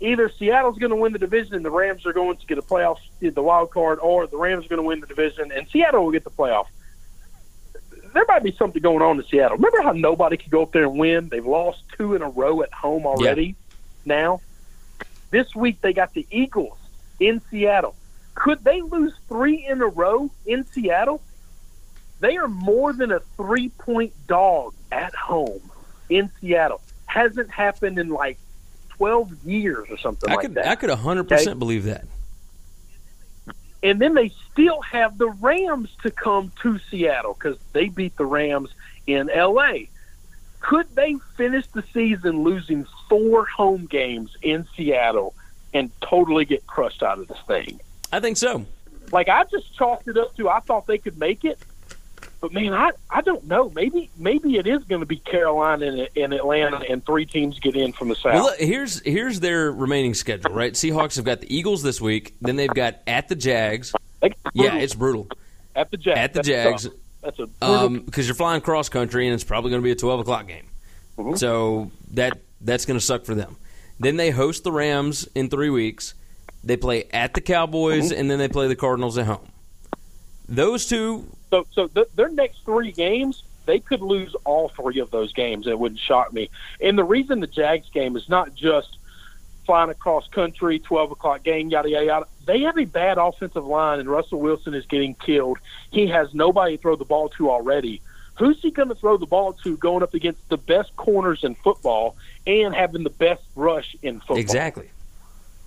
[0.00, 2.62] either Seattle's going to win the division and the Rams are going to get a
[2.62, 6.04] playoff, the wild card, or the Rams are going to win the division and Seattle
[6.04, 6.66] will get the playoff.
[8.14, 9.58] There might be something going on in Seattle.
[9.58, 11.28] Remember how nobody could go up there and win?
[11.28, 13.54] They've lost two in a row at home already.
[14.06, 14.40] Now,
[15.30, 16.78] this week they got the Eagles
[17.20, 17.94] in Seattle.
[18.34, 21.20] Could they lose three in a row in Seattle?
[22.20, 25.70] They are more than a three point dog at home
[26.08, 26.80] in Seattle.
[27.06, 28.38] Hasn't happened in like
[28.96, 30.66] 12 years or something I like could that.
[30.66, 31.58] I could hundred percent Okay.
[31.58, 32.04] believe that.
[33.82, 38.26] and then they still have the Rams to come to Seattle because they beat the
[38.26, 38.70] Rams
[39.06, 39.88] in L.A.
[40.60, 45.34] Could they finish the season losing four home games in Seattle
[45.74, 47.80] and totally get crushed out of this thing?
[48.12, 48.66] I think so.
[49.12, 51.58] Like I just chalked it up to I thought they could make it,
[52.40, 53.70] but man, I I don't know.
[53.74, 57.74] Maybe maybe it is going to be Carolina and, and Atlanta, and three teams get
[57.74, 58.34] in from the south.
[58.34, 60.52] Well, look, here's here's their remaining schedule.
[60.52, 62.34] Right, Seahawks have got the Eagles this week.
[62.42, 63.94] Then they've got at the Jags.
[64.52, 65.28] Yeah, it's brutal
[65.74, 66.18] at the Jags.
[66.18, 66.84] at the That's Jags.
[66.84, 66.92] tough.
[67.22, 69.96] That's a brutal because you're flying cross country and it's probably going to be a
[69.96, 70.66] 12 o'clock game.
[71.16, 71.36] Mm-hmm.
[71.36, 73.56] So that that's going to suck for them.
[74.00, 76.14] Then they host the Rams in three weeks.
[76.64, 78.20] They play at the Cowboys Mm-hmm.
[78.20, 79.48] and then they play the Cardinals at home.
[80.48, 85.10] Those two, So, so th- their next three games, they could lose all three of
[85.10, 85.66] those games.
[85.66, 86.48] It wouldn't shock me.
[86.80, 88.96] And the reason the Jags game is not just
[89.66, 92.26] flying across country, twelve o'clock game, yada yada yada.
[92.46, 95.58] They have a bad offensive line, and Russell Wilson is getting killed.
[95.90, 98.00] He has nobody to throw the ball to already.
[98.38, 101.54] Who's he going to throw the ball to going up against the best corners in
[101.56, 102.16] football
[102.48, 104.38] and having the best rush in football?
[104.38, 104.90] exactly.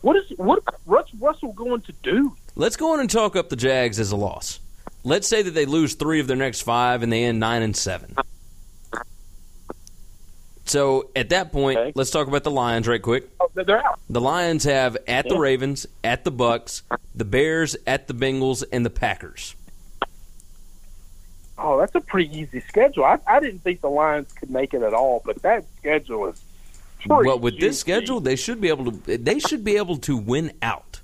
[0.02, 0.64] What is what?
[0.86, 2.36] What's Russell going to do?
[2.56, 4.60] Let's go on and talk up the Jags as a loss.
[5.04, 7.76] Let's say that they lose three of their next five and they end nine and
[7.78, 8.16] seven.
[10.66, 11.92] So at that point, Okay.
[11.96, 13.30] let's talk about the Lions right quick.
[13.40, 14.00] Oh, they're out.
[14.10, 18.86] The Lions have at the Ravens, at the Bucks, the Bears, at the Bengals, and
[18.86, 19.56] the Packers.
[21.58, 23.04] Oh, that's a pretty easy schedule.
[23.04, 26.42] I, I didn't think the Lions could make it at all, but that schedule is
[27.08, 29.18] Well, with this schedule, they should be able to.
[29.18, 31.02] They should be able to win out.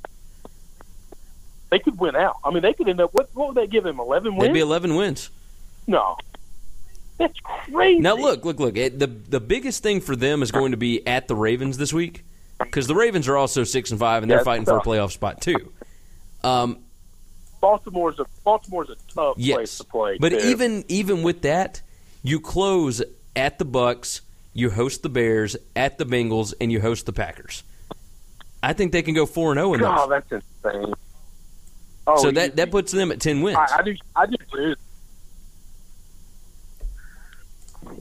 [1.70, 2.38] they could win out.
[2.44, 3.14] I mean, they could end up.
[3.14, 4.00] What, what would they give them?
[4.00, 4.54] Eleven They'd wins?
[4.54, 5.30] be eleven wins.
[5.88, 6.18] no,
[7.18, 8.00] that's crazy.
[8.00, 8.78] Now look, look, look.
[8.78, 11.92] It, the the biggest thing for them is going to be at the Ravens this
[11.94, 12.24] week
[12.60, 15.42] because the Ravens are also six and five and they're fighting for a playoff spot
[15.42, 15.72] too.
[16.44, 16.80] Um,
[17.60, 20.18] Baltimore's a Baltimore's a tough place to play.
[20.20, 20.38] but too.
[20.38, 21.82] even even with that,
[22.22, 23.02] you close
[23.36, 24.22] at the Bucks,
[24.58, 27.64] you host the Bears, at the Bengals, and you host the Packers.
[28.64, 30.24] I think they can go four and zero in God, those.
[30.32, 30.94] that's insane.
[32.08, 33.58] Oh, so that that puts them at ten wins.
[33.58, 33.96] I, I do.
[34.16, 34.76] I do too.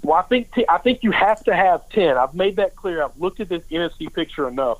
[0.02, 2.16] Well, I think t- I think you have to have ten.
[2.16, 3.02] I've made that clear.
[3.02, 4.78] I've looked at this NFC picture enough.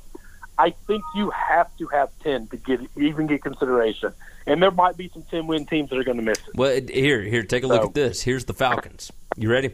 [0.59, 4.15] I think you have to have ten to get even get consideration.
[4.47, 6.55] And there might be some ten win teams that are going to miss it.
[6.55, 8.23] Well, here, here, take a look at this.
[8.23, 9.13] Here's the Falcons.
[9.37, 9.73] You ready?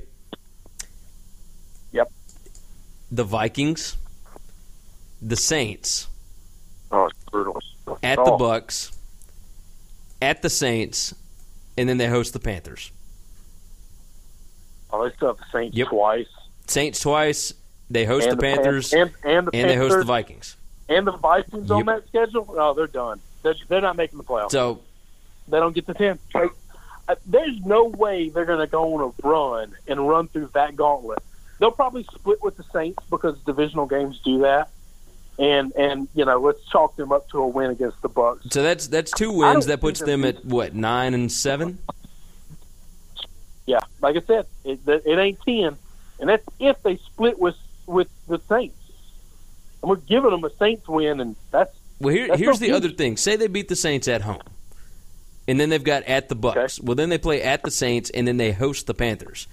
[1.92, 2.10] Yep.
[3.12, 3.96] The Vikings,
[5.20, 6.08] the Saints,
[6.90, 7.60] Oh, it's brutal.
[8.02, 8.90] at oh, the Bucks,
[10.22, 11.14] at the Saints,
[11.76, 12.90] and then they host the Panthers.
[14.90, 15.88] Oh, they still have the Saints Yep.
[15.88, 16.26] twice.
[16.66, 17.52] Saints twice.
[17.90, 20.56] They host and the Panthers, Pan- and, and the and they host the Vikings.
[20.88, 22.46] and the Vikings on that schedule.
[22.58, 23.20] Oh, they're done.
[23.42, 24.52] They're, they're not making the playoffs.
[24.52, 24.80] So
[25.48, 26.18] they don't get the ten.
[26.32, 26.52] Like,
[27.08, 30.76] uh, there's no way they're going to go on a run and run through that
[30.76, 31.18] gauntlet.
[31.62, 34.70] They'll probably split with the Saints because divisional games do that.
[35.38, 38.46] and and you know let's chalk them up to a win against the Bucks.
[38.50, 39.66] So that's that's two wins.
[39.66, 41.78] That puts them at what nine and seven.
[43.64, 45.78] Yeah, like I said, it, it ain't ten,
[46.18, 47.56] and that's if they split with
[47.86, 48.76] with the Saints.
[49.82, 52.88] And we're giving them a Saints win, and that's Well, here, That's here's the other
[52.90, 53.16] thing.
[53.16, 54.42] Say they beat the Saints at home,
[55.46, 56.80] and then they've got at the Bucks.
[56.80, 59.46] Well, then they play at the Saints, and then they host the Panthers.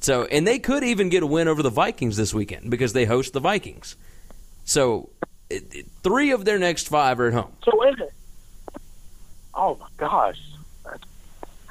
[0.00, 3.04] So, and they could even get a win over the Vikings this weekend because they
[3.04, 3.96] host the Vikings.
[4.64, 5.10] So,
[5.50, 7.52] it, it- three of their next five are at home.
[7.62, 7.82] so.
[7.86, 8.12] is it?
[9.54, 10.38] Oh my gosh,
[10.84, 11.00] That's-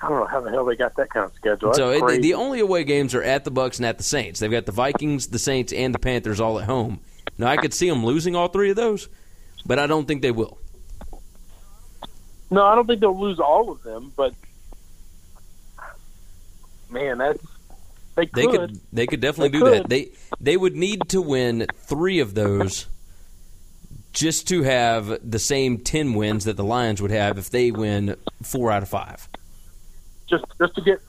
[0.02, 1.70] I don't know how the hell they got that kind of schedule.
[1.70, 4.40] That's So, it, the only away games are at the Bucks and at the Saints.
[4.40, 7.00] They've got the Vikings, the Saints, and the Panthers all at home.
[7.38, 9.08] Now, I could see them losing all three of those,
[9.66, 10.58] but I don't think they will.
[12.52, 14.34] no, I don't think they'll lose all of them, but
[16.90, 17.44] man, that's
[18.20, 18.36] they could.
[18.36, 19.90] They could they could definitely They do that.
[19.90, 20.10] They
[20.40, 22.88] they would need to win three of those
[24.14, 28.16] just to have the same ten wins that the Lions would have if they win
[28.42, 29.28] four out of five.
[30.28, 31.00] just just to get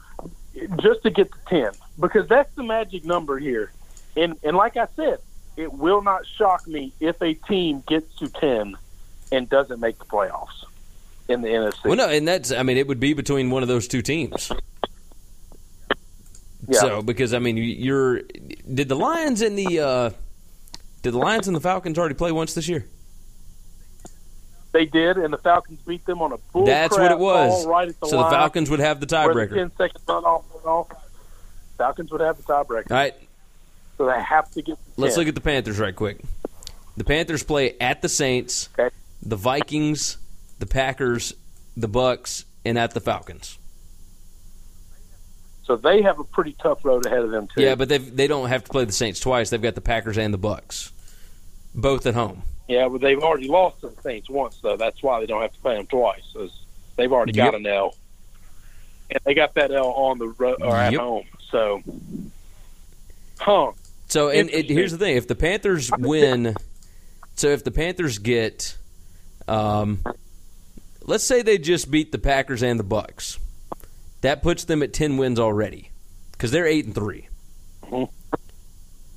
[0.83, 3.73] just to get to ten because that's the magic number here.
[4.17, 5.19] And and like I said,
[5.57, 8.77] it will not shock me if a team gets to ten
[9.33, 10.65] and doesn't make the playoffs
[11.29, 11.85] in the NFC.
[11.85, 14.51] Well, no, and that's I mean it would be between one of those two teams.
[16.69, 16.81] Yeah.
[16.81, 18.21] So because I mean you- you're
[18.73, 20.11] did the Lions and the uh,
[21.03, 22.85] did the Lions and the Falcons already play once this year?
[24.73, 27.67] They did, and the Falcons beat them on a bull That's what it was.
[27.67, 29.55] right at the so the Falcons would have the tiebreaker.
[29.55, 30.89] ten second run off went off.
[31.77, 33.15] Falcons would have the tiebreaker, All right,
[33.99, 34.79] so they have to get.
[34.97, 35.23] Let's 10.
[35.23, 36.21] look at the Panthers right quick.
[36.97, 38.95] The Panthers play at the Saints, Okay.
[39.23, 40.19] the Vikings,
[40.61, 41.33] the Packers,
[41.77, 43.59] the Bucks, and at the Falcons.
[45.71, 47.63] So they have a pretty tough road ahead of them too.
[47.63, 49.51] Yeah, but they they don't have to play the Saints twice.
[49.51, 50.91] They've got the Packers and the Bucks,
[51.77, 52.43] both at home.
[52.67, 54.77] Yeah, but they've already lost to the Saints once, though.
[54.77, 56.25] That's why they don't have to play them twice.
[56.97, 57.55] They've already got Yep.
[57.55, 57.95] an L,
[59.11, 61.01] and they got that L on the road or at Yep.
[61.01, 61.25] home.
[61.53, 61.83] So,
[63.39, 63.71] huh?
[64.09, 66.57] So, and it, here's the thing: if the Panthers win,
[67.37, 68.77] so if the Panthers get,
[69.47, 70.01] um,
[71.03, 73.39] let's say they just beat the Packers and the Bucks,
[74.21, 75.91] that puts them at ten wins already
[76.33, 77.29] because they're eight and 3
[77.85, 78.09] Mhm.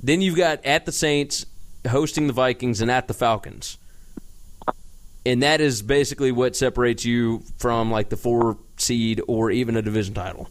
[0.02, 1.46] Then you've got at the Saints,
[1.88, 3.78] hosting the Vikings, and at the Falcons,
[5.26, 9.82] and that is basically what separates you from like the four seed or even a
[9.82, 10.50] division title.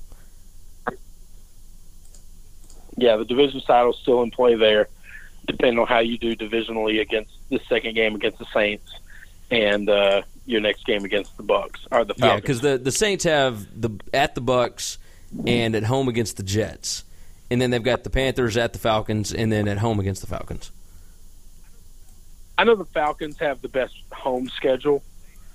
[2.96, 4.88] Yeah, the division title's still in play there,
[5.46, 8.90] depending on how you do divisionally against the second game against the Saints
[9.50, 12.20] and uh, your next game against the Bucks or the Falcons.
[12.20, 14.99] Yeah, because the the Saints have the at the Bucks
[15.47, 17.05] and at home against the Jets,
[17.51, 20.26] and then they've got the Panthers at the Falcons, and then at home against the
[20.26, 20.70] Falcons.
[22.59, 25.03] I know the Falcons have the best home schedule,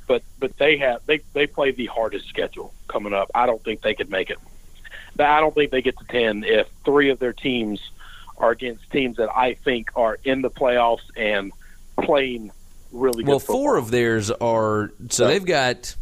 [0.07, 3.29] but but they have they they play the hardest schedule coming up.
[3.35, 4.39] I don't think they could make it.
[5.15, 7.81] But I don't think they get to ten if three of their teams
[8.37, 11.51] are against teams that I think are in the playoffs and
[12.01, 12.51] playing
[12.91, 13.23] really.
[13.23, 13.55] Well, football.
[13.55, 15.33] four of theirs are so Right.
[15.33, 15.95] they've got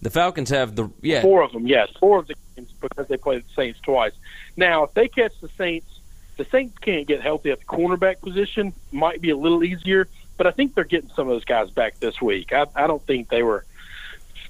[0.00, 3.16] the Falcons have the yeah four of them, yes, four of the games because they
[3.16, 4.12] played the Saints twice.
[4.56, 6.00] Now, if they catch the Saints,
[6.36, 8.72] the Saints can't get healthy at the cornerback position.
[8.90, 11.98] Might be a little easier, but I think they're getting some of those guys back
[12.00, 12.52] this week.
[12.52, 13.64] I, I don't think they were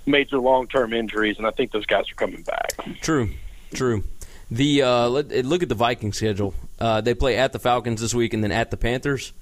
[0.06, 2.72] major long term injuries, and I think those guys are coming back.
[3.00, 3.30] true
[3.74, 4.04] true.
[4.50, 6.54] The uh, let, look at the Viking schedule.
[6.78, 9.32] Uh, they play at the Falcons this week, and then at the Panthers,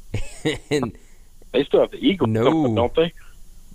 [0.70, 0.96] and
[1.52, 2.74] They still have the Eagles, No.
[2.74, 3.12] don't they?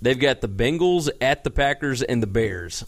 [0.00, 2.84] they've got the Bengals at the Packers and the Bears.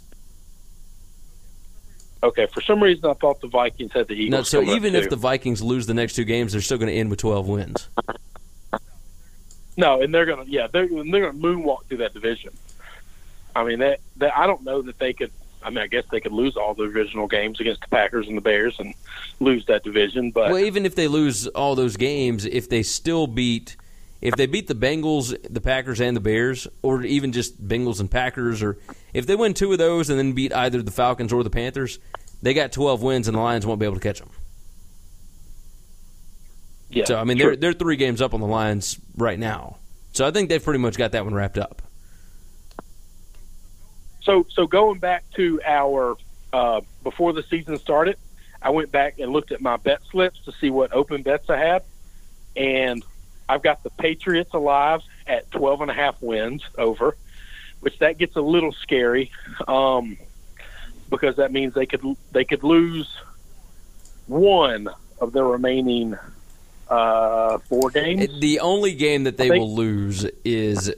[2.22, 4.30] Okay, for some reason I thought the Vikings had the Eagles.
[4.30, 6.94] No, so even if the Vikings lose the next two games, they're still going to
[6.94, 7.88] end with twelve wins.
[9.76, 12.50] No, and they're gonna yeah they're they're gonna moonwalk through that division.
[13.54, 15.30] I mean that that I don't know that they could.
[15.62, 18.36] I mean, I guess they could lose all the divisional games against the Packers and
[18.36, 18.94] the Bears and
[19.40, 20.30] lose that division.
[20.30, 23.76] But Well, even if they lose all those games, if they still beat,
[24.20, 28.10] if they beat the Bengals, the Packers, and the Bears, or even just Bengals and
[28.10, 28.78] Packers, or
[29.14, 31.98] if they win two of those and then beat either the Falcons or the Panthers,
[32.42, 34.30] they got twelve wins, and the Lions won't be able to catch them.
[36.90, 39.76] yeah, So I mean, they're they're three games up on the Lions right now.
[40.12, 41.82] So I think they've pretty much got that one wrapped up.
[44.22, 46.16] So, so going back to our
[46.52, 48.16] uh, before the season started,
[48.60, 51.56] I went back and looked at my bet slips to see what open bets I
[51.56, 51.82] had,
[52.56, 53.04] and
[53.48, 57.16] I've got the Patriots alive at 12 and a half wins over,
[57.80, 59.30] which that gets a little scary
[59.66, 60.16] um,
[61.10, 63.08] because that means they could they could lose
[64.26, 64.88] one
[65.20, 66.16] of their remaining
[66.90, 68.40] Uh, four games.
[68.40, 70.90] The only game that they think- will lose is,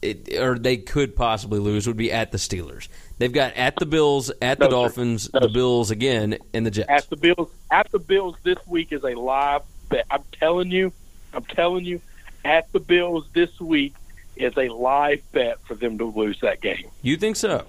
[0.00, 2.88] it, or they could possibly lose, would be at the Steelers.
[3.18, 4.76] They've got at the Bills, at the No, sir.
[4.76, 5.48] Dolphins, No, the.
[5.48, 6.88] Bills again, and the Jets.
[6.88, 7.50] at the Bills.
[7.70, 9.60] At the Bills this week is a live
[9.90, 10.06] bet.
[10.10, 10.92] I'm telling you,
[11.32, 12.00] I'm telling you,
[12.44, 13.94] at the Bills this week
[14.36, 16.90] is a live bet for them to lose that game.
[17.02, 17.64] You think so?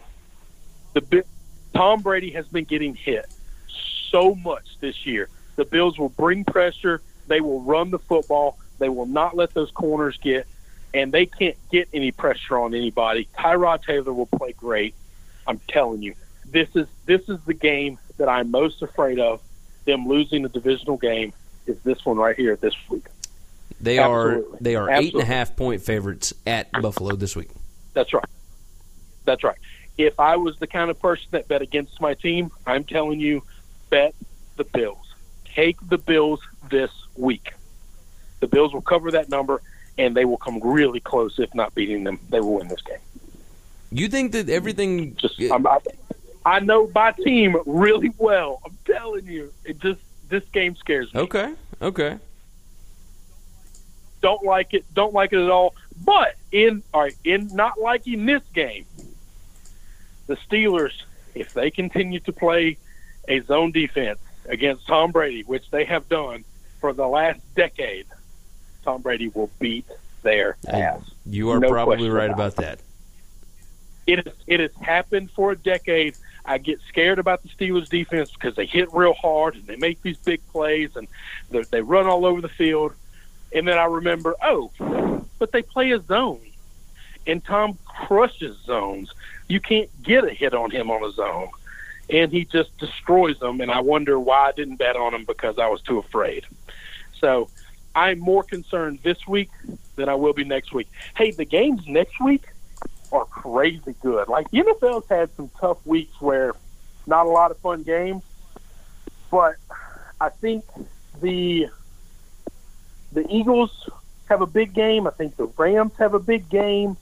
[0.94, 1.24] The
[1.74, 3.26] Tom Brady has been getting hit
[4.10, 5.30] so much this year.
[5.56, 7.02] The Bills will bring pressure.
[7.28, 8.58] They will run the football.
[8.80, 10.48] They will not let those corners get,
[10.94, 13.28] and they can't get any pressure on anybody.
[13.38, 14.96] Tyrod Taylor will play great.
[15.46, 19.42] I'm telling you, this is this is the game that I'm most afraid of.
[19.86, 21.34] Them losing the divisional game
[21.66, 23.06] is this one right here this week.
[23.82, 24.58] They are Absolutely.
[24.62, 25.26] they are eight Absolutely.
[25.26, 27.50] half point favorites at Buffalo this week.
[27.94, 28.26] That's right.
[29.26, 29.58] That's right.
[29.98, 33.44] If I was the kind of person that bet against my team, I'm telling you,
[33.90, 34.16] bet
[34.58, 35.14] the Bills.
[35.46, 37.54] Take the Bills this week.
[38.40, 39.62] The Bills will cover that number,
[39.98, 42.20] and they will come really close, if not beating them.
[42.30, 43.00] They will win this game.
[43.92, 45.16] You think that everything?
[45.16, 45.80] Just I'm, I,
[46.46, 48.62] I know my team really well.
[48.66, 50.00] I'm telling you, it just
[50.30, 51.22] this game scares me.
[51.22, 52.18] okay, okay.
[54.22, 54.86] Don't like it.
[54.94, 55.76] Don't like it at all.
[56.04, 58.86] But in all right, in not liking this game,
[60.28, 60.94] the Steelers,
[61.36, 62.78] if they continue to play
[63.28, 66.44] a zone defense against Tom Brady, which they have done
[66.80, 68.08] for the last decade,
[68.84, 69.86] Tom Brady will beat
[70.24, 71.02] their ass.
[71.26, 72.80] You are No probably right about that.
[74.08, 76.16] It is, it has happened for a decade.
[76.46, 80.02] I get scared about the Steelers defense because they hit real hard and they make
[80.02, 81.08] these big plays and
[81.70, 82.94] they run all over the field.
[83.54, 84.72] And then I remember, oh,
[85.40, 86.42] but they play a zone,
[87.26, 89.14] and Tom crushes zones.
[89.48, 91.50] You can't get a hit on him on a zone,
[92.10, 93.62] and he just destroys them.
[93.62, 96.46] And I wonder why I didn't bet on him because I was too afraid.
[97.20, 97.50] So
[97.96, 99.50] I'm more concerned this week
[99.96, 100.88] than I will be next week.
[101.16, 102.46] Hey, the games next week
[103.12, 104.28] are crazy good.
[104.28, 106.54] Like the NFL's had some tough weeks where
[107.08, 108.24] not a lot of fun games,
[109.32, 109.56] but
[110.22, 110.64] I think
[111.22, 111.68] the
[113.12, 113.90] the Eagles
[114.30, 115.08] have a big game.
[115.08, 116.98] I think the Rams have a big game.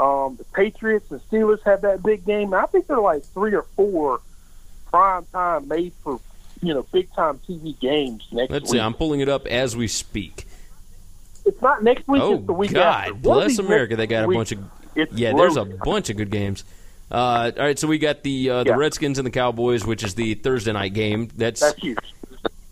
[0.00, 2.52] Um, the Patriots and Steelers have that big game.
[2.54, 4.20] I think they're like three or four
[4.86, 6.20] prime time made for
[6.62, 8.72] you know big time TV games next Let's week.
[8.72, 8.80] see.
[8.80, 10.46] I'm pulling it up as we speak.
[11.44, 12.22] it's not next week.
[12.22, 13.14] Oh it's the week God, after.
[13.14, 13.96] Bless America!
[13.96, 14.60] They got a bunch of
[14.96, 15.32] it's yeah.
[15.34, 16.64] There's a bunch of good games.
[17.10, 18.76] Uh, all right, so we got the uh, the Yeah.
[18.76, 21.28] Redskins and the Cowboys, which is the Thursday night game.
[21.36, 21.98] That's, That's huge.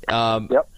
[0.09, 0.69] um, Yep.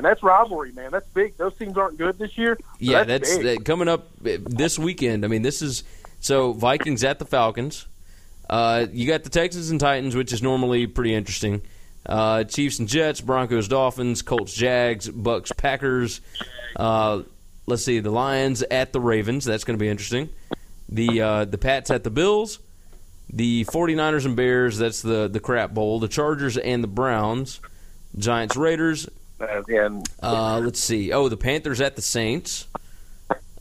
[0.00, 0.92] And that's rivalry, man.
[0.92, 1.36] That's big.
[1.36, 2.58] Those teams aren't good this year.
[2.78, 5.26] yeah, that's, that's that coming up uh, this weekend.
[5.26, 5.84] I mean, this is
[6.20, 7.86] so Vikings at the Falcons.
[8.48, 11.60] Uh, you got the Texans and Titans, which is normally pretty interesting.
[12.06, 16.22] Uh, Chiefs and Jets, Broncos, Dolphins, Colts, Jags, Bucks, Packers.
[16.76, 17.24] Uh,
[17.66, 19.44] let's see, the Lions at the Ravens.
[19.44, 20.30] That's going to be interesting.
[20.88, 22.58] The uh, the Pats at the Bills.
[23.28, 24.78] The 49ers and Bears.
[24.78, 26.00] That's the the crap bowl.
[26.00, 27.60] The Chargers and the Browns.
[28.16, 29.06] Giants, Raiders.
[29.40, 31.12] Uh, and Uh, let's see.
[31.12, 32.66] Oh, the Panthers at the Saints.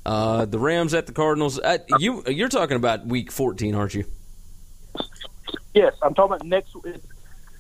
[0.06, 1.60] Uh, the Rams at the Cardinals.
[1.60, 4.06] Uh, you you're talking about Week 14, aren't you?
[5.74, 6.76] yes, I'm talking about next.
[6.84, 7.06] It's,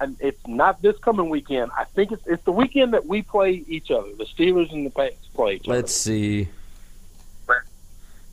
[0.01, 1.71] and it's not this coming weekend.
[1.77, 4.09] I think it's it's the weekend that we play each other.
[4.17, 6.47] The Steelers and the Pats play each Let's see.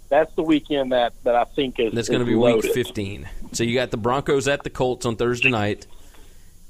[0.08, 1.92] That's the weekend that, that I think is.
[1.92, 2.64] That's going to be loaded.
[2.64, 3.28] Week 15.
[3.52, 5.86] So you got the Broncos at the Colts on Thursday night.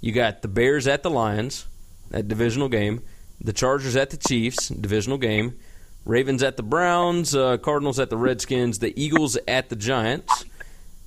[0.00, 1.66] You got the Bears at the Lions,
[2.10, 3.02] that divisional game.
[3.40, 5.58] The Chargers at the Chiefs, divisional game.
[6.04, 7.34] Ravens at the Browns.
[7.34, 8.78] Uh, Cardinals at the Redskins.
[8.78, 10.44] The Eagles at the Giants.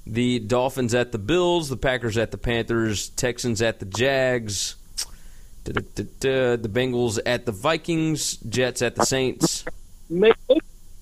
[0.05, 1.69] The Dolphins at the Bills.
[1.69, 3.09] The Packers at the Panthers.
[3.09, 4.75] Texans at the Jags.
[5.63, 6.57] Da-da-da-da.
[6.57, 8.37] The Bengals at the Vikings.
[8.37, 9.63] Jets at the Saints.
[10.09, 10.35] Maybe,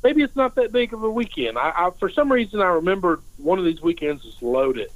[0.03, 1.57] maybe it's not that big of a weekend.
[1.57, 4.89] I, I for some reason I remember one of these weekends is loaded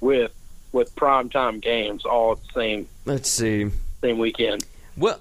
[0.00, 0.32] with
[0.72, 3.70] with prime time games all at the same Let's see.
[4.02, 4.64] Same weekend.
[4.96, 5.20] Well,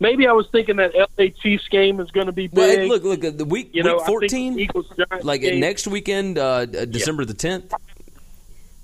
[0.00, 2.88] Maybe I was thinking that LA Chiefs game is going to be well, big.
[2.90, 3.24] look, look.
[3.24, 4.58] uh, The week, you know, week I 14.
[4.58, 7.72] Eagles like game, next weekend, uh, uh, December the tenth.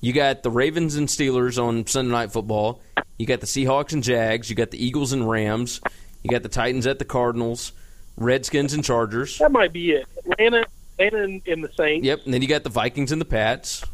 [0.00, 2.80] You got the Ravens and Steelers on Sunday Night Football.
[3.18, 4.48] You got the Seahawks and Jags.
[4.48, 5.80] You got the Eagles and Rams.
[6.22, 7.72] You got the Titans at the Cardinals.
[8.16, 9.38] Redskins and Chargers.
[9.38, 10.06] that might be it.
[10.30, 10.64] Atlanta,
[10.98, 12.06] Atlanta and, and the Saints.
[12.06, 13.84] Yep, and then you got the Vikings and the Pats.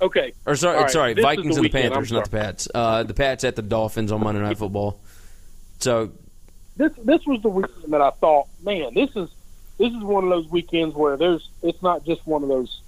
[0.00, 2.68] Okay, Or sorry, right, sorry, this Vikings the and the Panthers, not the Pats.
[2.72, 5.00] Uh, the Pats at the Dolphins on Monday Night Football.
[5.80, 6.12] So
[6.76, 9.28] this this was the weekend that I thought, man, this is
[9.78, 12.80] this is one of those weekends where there's it's not just one of those,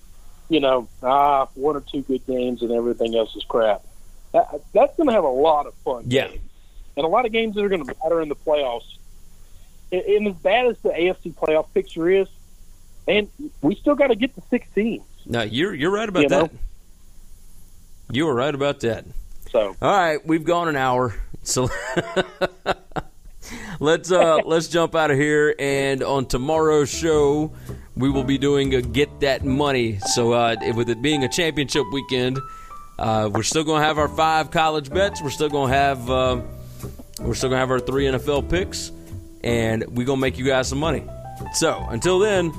[0.48, 3.82] you know, ah, one or two good games and everything else is crap.
[4.32, 6.04] That, that's going to have a lot of fun.
[6.06, 6.28] Yeah.
[6.28, 6.40] games.
[6.96, 8.96] and a lot of games that are going to matter in the playoffs.
[9.90, 12.28] And, and as bad as the AFC playoff picture is,
[13.08, 13.28] and
[13.61, 15.02] we still got to get to six teams.
[15.26, 16.50] No, you're you're right about You know?
[18.12, 19.04] You were right about that.
[19.50, 21.68] So All right, we've gone an hour, so
[23.80, 25.54] let's uh let's jump out of here.
[25.58, 27.52] And on tomorrow's show,
[27.96, 29.98] we will be doing a get that money.
[29.98, 32.38] So uh, with it being a championship weekend,
[32.98, 35.22] uh, we're still gonna have our five college bets.
[35.22, 36.40] We're still gonna have uh,
[37.20, 38.92] we're still gonna have our three NFL picks,
[39.42, 41.04] and we're gonna make you guys some money.
[41.54, 42.52] So until then,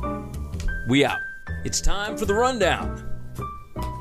[0.89, 1.19] we out.
[1.63, 3.10] It's time for the rundown.